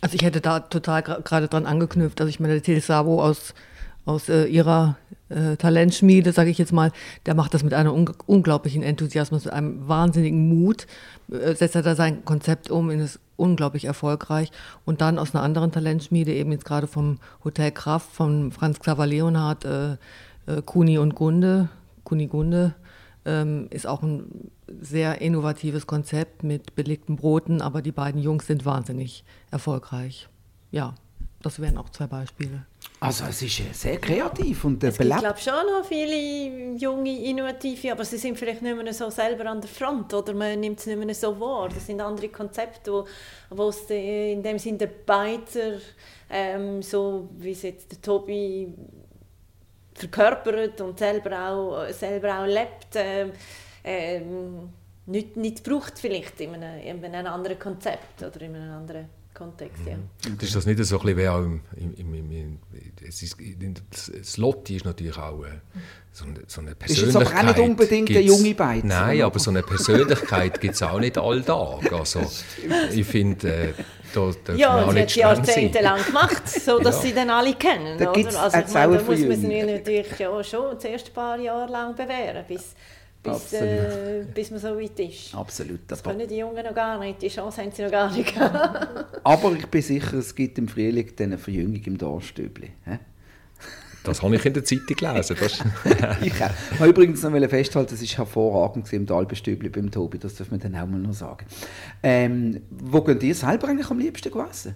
Also 0.00 0.14
ich 0.14 0.22
hätte 0.22 0.40
da 0.40 0.60
total 0.60 1.02
gerade 1.02 1.48
dran 1.48 1.66
angeknüpft. 1.66 2.20
Also 2.20 2.30
ich 2.30 2.40
meine, 2.40 2.54
der 2.54 2.62
Til 2.62 2.80
Sabo 2.80 3.22
aus, 3.22 3.54
aus 4.10 4.28
äh, 4.28 4.44
ihrer 4.46 4.96
äh, 5.28 5.56
Talentschmiede, 5.56 6.32
sage 6.32 6.50
ich 6.50 6.58
jetzt 6.58 6.72
mal, 6.72 6.90
der 7.26 7.34
macht 7.34 7.54
das 7.54 7.62
mit 7.62 7.72
einem 7.72 7.92
un 7.92 8.10
unglaublichen 8.26 8.82
Enthusiasmus, 8.82 9.44
mit 9.44 9.54
einem 9.54 9.88
wahnsinnigen 9.88 10.48
Mut, 10.48 10.86
äh, 11.30 11.54
setzt 11.54 11.76
er 11.76 11.82
da 11.82 11.94
sein 11.94 12.24
Konzept 12.24 12.70
um, 12.70 12.90
ist 12.90 13.20
unglaublich 13.36 13.84
erfolgreich. 13.84 14.50
Und 14.84 15.00
dann 15.00 15.18
aus 15.18 15.34
einer 15.34 15.44
anderen 15.44 15.72
Talentschmiede, 15.72 16.34
eben 16.34 16.52
jetzt 16.52 16.64
gerade 16.64 16.86
vom 16.86 17.18
Hotel 17.44 17.70
Kraft, 17.70 18.10
von 18.12 18.52
Franz 18.52 18.80
Xaver 18.80 19.06
Leonhardt, 19.06 19.64
äh, 19.64 19.92
äh, 20.46 20.62
Kuni 20.64 20.98
und 20.98 21.14
Gunde, 21.14 21.68
Kuni 22.04 22.26
Gunde, 22.26 22.74
ähm, 23.24 23.68
ist 23.70 23.86
auch 23.86 24.02
ein 24.02 24.50
sehr 24.80 25.20
innovatives 25.20 25.86
Konzept 25.86 26.42
mit 26.42 26.74
belegten 26.74 27.16
Broten, 27.16 27.62
aber 27.62 27.82
die 27.82 27.92
beiden 27.92 28.20
Jungs 28.20 28.46
sind 28.46 28.64
wahnsinnig 28.64 29.24
erfolgreich. 29.50 30.28
Ja, 30.70 30.94
das 31.42 31.60
wären 31.60 31.76
auch 31.76 31.90
zwei 31.90 32.06
Beispiele. 32.06 32.66
Also 33.02 33.24
es 33.24 33.40
ist 33.40 33.80
sehr 33.80 33.98
kreativ 33.98 34.62
und 34.62 34.84
äh, 34.84 34.88
Es 34.88 34.98
gibt 34.98 35.18
glaube 35.18 35.38
schon 35.38 35.54
noch 35.54 35.86
viele 35.86 36.76
junge, 36.76 37.24
innovative, 37.24 37.92
aber 37.92 38.04
sie 38.04 38.18
sind 38.18 38.38
vielleicht 38.38 38.60
nicht 38.60 38.76
mehr 38.76 38.92
so 38.92 39.08
selber 39.08 39.46
an 39.46 39.58
der 39.62 39.70
Front 39.70 40.12
oder 40.12 40.34
man 40.34 40.60
nimmt 40.60 40.80
es 40.80 40.86
nicht 40.86 40.98
mehr 40.98 41.14
so 41.14 41.40
wahr. 41.40 41.70
Das 41.70 41.86
sind 41.86 42.02
andere 42.02 42.28
Konzepte, 42.28 42.92
wo, 42.92 43.06
wo 43.48 43.70
es 43.70 43.88
in 43.88 44.42
dem 44.42 44.58
Sinne 44.58 44.78
der 44.78 44.88
Beizer, 44.88 45.78
ähm, 46.28 46.82
so 46.82 47.30
wie 47.38 47.52
es 47.52 47.62
jetzt 47.62 47.90
der 47.90 48.02
Tobi 48.02 48.74
verkörpert 49.94 50.78
und 50.82 50.98
selber 50.98 51.48
auch, 51.48 51.88
selber 51.92 52.40
auch 52.40 52.46
lebt, 52.46 52.96
ähm, 52.96 53.32
ähm, 53.82 54.68
nicht, 55.06 55.38
nicht 55.38 55.64
braucht 55.64 55.98
vielleicht 55.98 56.38
in 56.42 56.54
einem, 56.54 57.02
in 57.02 57.14
einem 57.14 57.32
anderen 57.32 57.58
Konzept 57.58 58.22
oder 58.22 58.42
in 58.42 58.54
einem 58.54 58.72
anderen 58.72 59.19
Kontext, 59.40 59.82
ja. 59.86 59.96
Mhm. 59.96 60.36
Ist 60.38 60.54
das 60.54 60.66
nicht 60.66 60.84
so 60.84 60.98
ein 60.98 61.02
bisschen 61.02 61.16
wie 61.16 61.28
auch 61.28 61.38
im, 61.38 61.62
im, 61.76 62.14
im, 62.14 62.30
im 62.30 62.58
es 63.08 63.22
ist, 63.22 63.36
das 64.18 64.36
Lotti 64.36 64.76
ist 64.76 64.84
natürlich 64.84 65.16
auch 65.16 65.42
äh, 65.44 65.48
so 66.12 66.26
eine, 66.26 66.40
so 66.46 66.60
eine 66.60 66.74
Persönlichkeit. 66.74 66.90
Ist 66.90 67.14
jetzt 67.14 67.16
aber 67.16 67.38
auch 67.38 67.56
nicht 67.56 67.58
unbedingt 67.58 68.10
eine 68.10 68.20
junge 68.20 68.54
Beiz. 68.54 68.84
Nein, 68.84 69.22
aber 69.22 69.38
so 69.38 69.50
eine 69.50 69.62
Persönlichkeit 69.62 70.60
gibt 70.60 70.74
es 70.74 70.82
auch 70.82 71.00
nicht 71.00 71.16
alltag. 71.16 71.90
Also, 71.90 72.20
ich 72.92 73.06
finde, 73.06 73.48
äh, 73.48 73.72
da, 74.12 74.30
da 74.44 74.52
ja, 74.52 74.82
und 74.82 74.92
sie 74.92 75.00
hat 75.00 75.16
jahrzehntelang 75.16 76.04
gemacht, 76.04 76.46
so 76.46 76.78
dass 76.78 76.96
ja. 76.96 77.02
sie 77.02 77.14
dann 77.14 77.30
alle 77.30 77.54
kennen. 77.54 77.98
Da, 77.98 78.10
oder? 78.10 78.42
Also, 78.42 78.58
ich 78.58 78.74
meine, 78.74 78.98
da 78.98 79.02
muss 79.02 79.18
man 79.20 79.40
sich 79.40 79.64
natürlich 79.64 80.18
ja 80.18 80.44
schon 80.44 80.74
das 80.74 80.84
erste 80.84 81.10
paar 81.12 81.38
Jahre 81.38 81.72
lang 81.72 81.96
bewähren, 81.96 82.44
bis 82.46 82.74
bis, 83.22 83.52
äh, 83.52 84.24
bis 84.34 84.50
man 84.50 84.60
so 84.60 84.68
weit 84.68 84.98
ist. 84.98 85.34
Absolut. 85.34 85.80
Das 85.88 86.02
können 86.02 86.26
die 86.26 86.38
Jungen 86.38 86.64
noch 86.64 86.74
gar 86.74 86.98
nicht, 86.98 87.20
die 87.20 87.28
Chance 87.28 87.62
haben 87.62 87.72
sie 87.72 87.82
noch 87.82 87.90
gar 87.90 88.14
nicht. 88.14 88.34
Aber 89.24 89.52
ich 89.52 89.66
bin 89.66 89.82
sicher, 89.82 90.14
es 90.18 90.34
gibt 90.34 90.58
im 90.58 90.68
Frühling 90.68 91.12
eine 91.18 91.38
Verjüngung 91.38 91.82
im 91.84 91.98
Dorfstübli. 91.98 92.70
Das 94.02 94.22
habe 94.22 94.34
ich 94.36 94.46
in 94.46 94.54
der 94.54 94.64
Zeitung 94.64 94.96
gelesen. 94.96 95.36
ich 96.22 96.40
wollte 96.40 96.84
übrigens 96.86 97.22
noch 97.22 97.48
festhalten, 97.48 97.90
das 97.90 98.00
ist 98.00 98.16
hervorragend 98.16 98.90
im 98.92 99.06
Talbestübli 99.06 99.68
beim 99.68 99.90
Tobi, 99.90 100.18
das 100.18 100.36
darf 100.36 100.50
man 100.50 100.60
dann 100.60 100.74
auch 100.76 100.86
mal 100.86 100.98
noch 100.98 101.12
sagen. 101.12 101.44
Ähm, 102.02 102.62
wo 102.70 103.02
könnt 103.02 103.22
ihr 103.22 103.34
selber 103.34 103.68
eigentlich 103.68 103.90
am 103.90 103.98
liebsten 103.98 104.32
essen? 104.38 104.74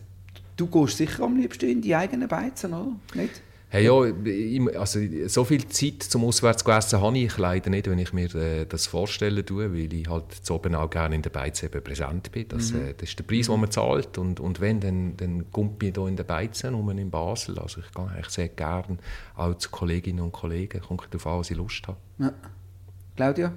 Du 0.57 0.67
gehst 0.67 0.99
sicher 0.99 1.25
am 1.25 1.37
liebsten 1.37 1.69
in 1.69 1.81
die 1.81 1.95
eigenen 1.95 2.29
Beizen, 2.29 2.75
oder? 2.75 2.93
Nicht? 3.15 3.41
Hey, 3.75 3.87
ja, 3.87 4.79
also, 4.79 5.01
so 5.27 5.43
viel 5.43 5.67
Zeit 5.67 6.05
zum 6.05 6.23
Auswärtsessen 6.25 7.01
habe 7.01 7.19
ich 7.19 7.37
leider 7.39 7.71
nicht, 7.71 7.91
wenn 7.91 7.99
ich 7.99 8.13
mir 8.13 8.33
äh, 8.37 8.67
das 8.67 8.87
vorstellen 8.87 9.45
tue, 9.45 9.73
weil 9.73 9.93
ich 9.93 10.09
halt 10.09 10.31
zu 10.31 10.55
oben 10.55 10.77
auch 10.77 10.89
gerne 10.89 11.17
in 11.17 11.23
der 11.23 11.31
Beiz 11.31 11.61
eben 11.65 11.83
präsent 11.83 12.31
bin. 12.31 12.47
Das, 12.47 12.71
mhm. 12.71 12.83
äh, 12.83 12.95
das 12.97 13.09
ist 13.09 13.19
der 13.19 13.25
Preis, 13.25 13.49
den 13.49 13.59
man 13.59 13.73
zahlt. 13.73 14.17
Und, 14.17 14.39
und 14.39 14.61
wenn, 14.61 14.79
dann, 14.79 15.17
dann 15.17 15.51
kommt 15.51 15.83
ich 15.83 15.93
hier 15.93 16.07
in 16.07 16.15
der 16.15 16.23
Beiz 16.23 16.63
um 16.63 16.89
in 16.91 17.11
Basel. 17.11 17.59
Also 17.59 17.81
ich 17.81 17.93
gehe 17.93 18.07
eigentlich 18.07 18.29
sehr 18.29 18.49
gerne 18.51 18.99
auch 19.35 19.59
zu 19.59 19.69
Kolleginnen 19.71 20.21
und 20.21 20.31
Kollegen. 20.31 20.81
Kommt 20.81 21.09
darauf 21.11 21.27
an, 21.27 21.39
was 21.41 21.51
ich 21.51 21.57
Lust 21.57 21.89
habe. 21.89 21.99
Ja. 22.21 22.33
Claudia? 23.17 23.55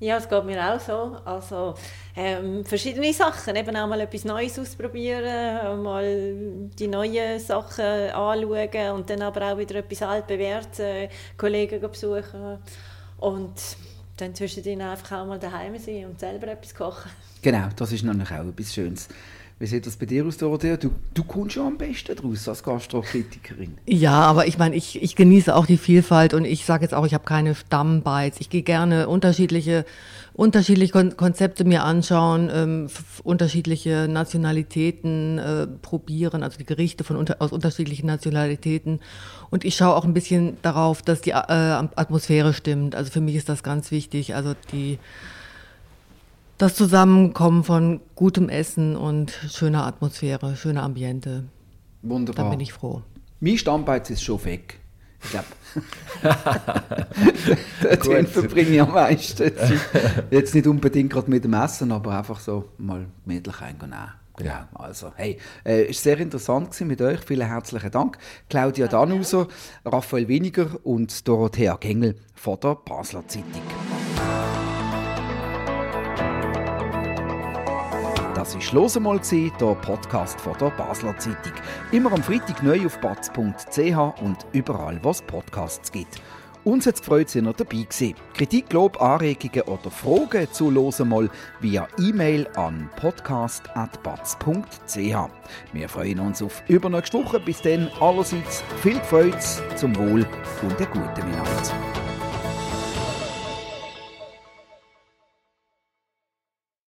Ja, 0.00 0.16
es 0.16 0.28
geht 0.28 0.44
mir 0.44 0.62
auch 0.62 0.78
so. 0.78 1.16
Also 1.24 1.74
ähm, 2.14 2.64
verschiedene 2.64 3.12
Sachen, 3.12 3.56
eben 3.56 3.76
auch 3.76 3.88
mal 3.88 4.00
etwas 4.00 4.24
Neues 4.24 4.56
ausprobieren, 4.58 5.82
mal 5.82 6.70
die 6.78 6.86
neuen 6.86 7.40
Sachen 7.40 8.10
anschauen 8.10 8.92
und 8.94 9.10
dann 9.10 9.22
aber 9.22 9.52
auch 9.52 9.58
wieder 9.58 9.76
etwas 9.76 10.02
altbewährtes, 10.02 10.78
äh, 10.78 11.08
Kollegen 11.36 11.80
besuchen 11.80 12.58
und 13.18 13.54
dann 14.16 14.34
zwischendrin 14.34 14.82
einfach 14.82 15.20
auch 15.20 15.26
mal 15.26 15.38
daheim 15.38 15.76
sein 15.78 16.06
und 16.06 16.20
selber 16.20 16.48
etwas 16.48 16.74
kochen. 16.74 17.10
Genau, 17.42 17.68
das 17.74 17.92
ist 17.92 18.04
natürlich 18.04 18.30
auch 18.32 18.46
etwas 18.46 18.74
Schönes. 18.74 19.08
Wie 19.60 19.66
sieht 19.66 19.86
das 19.86 19.96
bei 19.96 20.06
dir 20.06 20.24
aus, 20.24 20.36
Dorothea? 20.36 20.76
Du, 20.76 20.92
du 21.14 21.24
kommst 21.24 21.54
schon 21.54 21.66
am 21.66 21.78
besten 21.78 22.14
daraus 22.14 22.48
als 22.48 22.62
Gastrokritikerin. 22.62 23.76
Ja, 23.86 24.12
aber 24.12 24.46
ich 24.46 24.56
meine, 24.56 24.76
ich, 24.76 25.02
ich 25.02 25.16
genieße 25.16 25.52
auch 25.52 25.66
die 25.66 25.78
Vielfalt 25.78 26.32
und 26.32 26.44
ich 26.44 26.64
sage 26.64 26.84
jetzt 26.84 26.94
auch, 26.94 27.04
ich 27.04 27.12
habe 27.12 27.24
keine 27.24 27.56
Stammbeiz. 27.56 28.36
Ich 28.38 28.50
gehe 28.50 28.62
gerne 28.62 29.08
unterschiedliche, 29.08 29.84
unterschiedliche 30.32 30.92
Kon 30.92 31.16
Konzepte 31.16 31.64
mir 31.64 31.82
anschauen, 31.82 32.48
ähm, 32.54 32.86
unterschiedliche 33.24 34.06
Nationalitäten 34.08 35.38
äh, 35.38 35.66
probieren, 35.66 36.44
also 36.44 36.56
die 36.56 36.66
Gerichte 36.66 37.02
von 37.02 37.16
unter, 37.16 37.42
aus 37.42 37.50
unterschiedlichen 37.50 38.06
Nationalitäten. 38.06 39.00
Und 39.50 39.64
ich 39.64 39.74
schaue 39.74 39.96
auch 39.96 40.04
ein 40.04 40.14
bisschen 40.14 40.56
darauf, 40.62 41.02
dass 41.02 41.20
die 41.20 41.30
äh, 41.30 41.34
Atmosphäre 41.34 42.54
stimmt. 42.54 42.94
Also 42.94 43.10
für 43.10 43.20
mich 43.20 43.34
ist 43.34 43.48
das 43.48 43.64
ganz 43.64 43.90
wichtig. 43.90 44.36
Also 44.36 44.54
die 44.70 45.00
das 46.58 46.74
Zusammenkommen 46.74 47.64
von 47.64 48.00
gutem 48.14 48.48
Essen 48.48 48.96
und 48.96 49.30
schöner 49.50 49.86
Atmosphäre, 49.86 50.56
schöner 50.56 50.82
Ambiente. 50.82 51.44
Wunderbar. 52.02 52.46
Da 52.46 52.50
bin 52.50 52.60
ich 52.60 52.72
froh. 52.72 53.02
Mein 53.40 53.56
Stammbeiz 53.56 54.10
ist 54.10 54.22
schon 54.22 54.44
weg. 54.44 54.80
Ich 55.22 55.30
glaube, 55.30 55.46
den 58.14 58.26
verbringe 58.26 58.70
ich 58.70 58.80
am 58.80 58.92
meisten 58.92 59.52
Jetzt 60.30 60.54
nicht 60.54 60.66
unbedingt 60.66 61.12
gerade 61.12 61.30
mit 61.30 61.44
dem 61.44 61.54
Essen, 61.54 61.90
aber 61.90 62.18
einfach 62.18 62.40
so 62.40 62.68
mal 62.78 63.06
gemütlich. 63.24 63.56
Genau. 63.78 63.96
Ja. 64.40 64.68
Also, 64.74 65.12
hey, 65.16 65.38
äh, 65.64 65.86
ist 65.86 66.02
sehr 66.02 66.18
interessant 66.18 66.70
gewesen 66.70 66.86
mit 66.86 67.02
euch. 67.02 67.20
Vielen 67.20 67.48
herzlichen 67.48 67.90
Dank. 67.90 68.18
Claudia 68.48 68.86
Danuser, 68.86 69.48
Raphael 69.84 70.28
Winiger 70.28 70.78
und 70.84 71.26
Dorothea 71.26 71.76
Gengel 71.76 72.14
von 72.34 72.58
der 72.60 72.76
Basler 72.76 73.26
Zeitung. 73.26 73.62
Das 78.48 78.56
war 78.56 78.80
«Los 78.80 78.96
einmal», 78.96 79.20
der 79.20 79.74
Podcast 79.74 80.40
von 80.40 80.56
der 80.58 80.70
Basler 80.70 81.14
Zeitung. 81.18 81.52
Immer 81.92 82.14
am 82.14 82.22
Freitag 82.22 82.62
neu 82.62 82.86
auf 82.86 82.98
batz.ch 82.98 84.22
und 84.22 84.46
überall, 84.52 84.98
wo 85.02 85.10
es 85.10 85.20
Podcasts 85.20 85.92
gibt. 85.92 86.22
Uns 86.64 86.86
hat 86.86 86.94
es 86.94 87.02
gefreut, 87.02 87.26
dass 87.26 87.34
ihr 87.34 87.42
dabei 87.42 87.64
gewesen. 87.64 88.14
Kritik, 88.32 88.72
Lob, 88.72 89.02
Anregungen 89.02 89.68
oder 89.68 89.90
Fragen 89.90 90.50
zu 90.50 90.70
«Los 90.70 90.98
einmal» 90.98 91.28
via 91.60 91.86
E-Mail 91.98 92.48
an 92.56 92.88
podcast.batz.ch. 92.96 95.30
Wir 95.74 95.88
freuen 95.90 96.20
uns 96.20 96.40
auf 96.40 96.62
übernächste 96.68 97.18
Woche. 97.18 97.40
Bis 97.40 97.60
dann 97.60 97.90
allerseits 98.00 98.64
viel 98.82 98.98
Freude, 99.00 99.36
zum 99.76 99.94
Wohl 99.94 100.26
und 100.62 100.80
der 100.80 100.86
guten 100.86 101.06
Miteinander. 101.06 101.87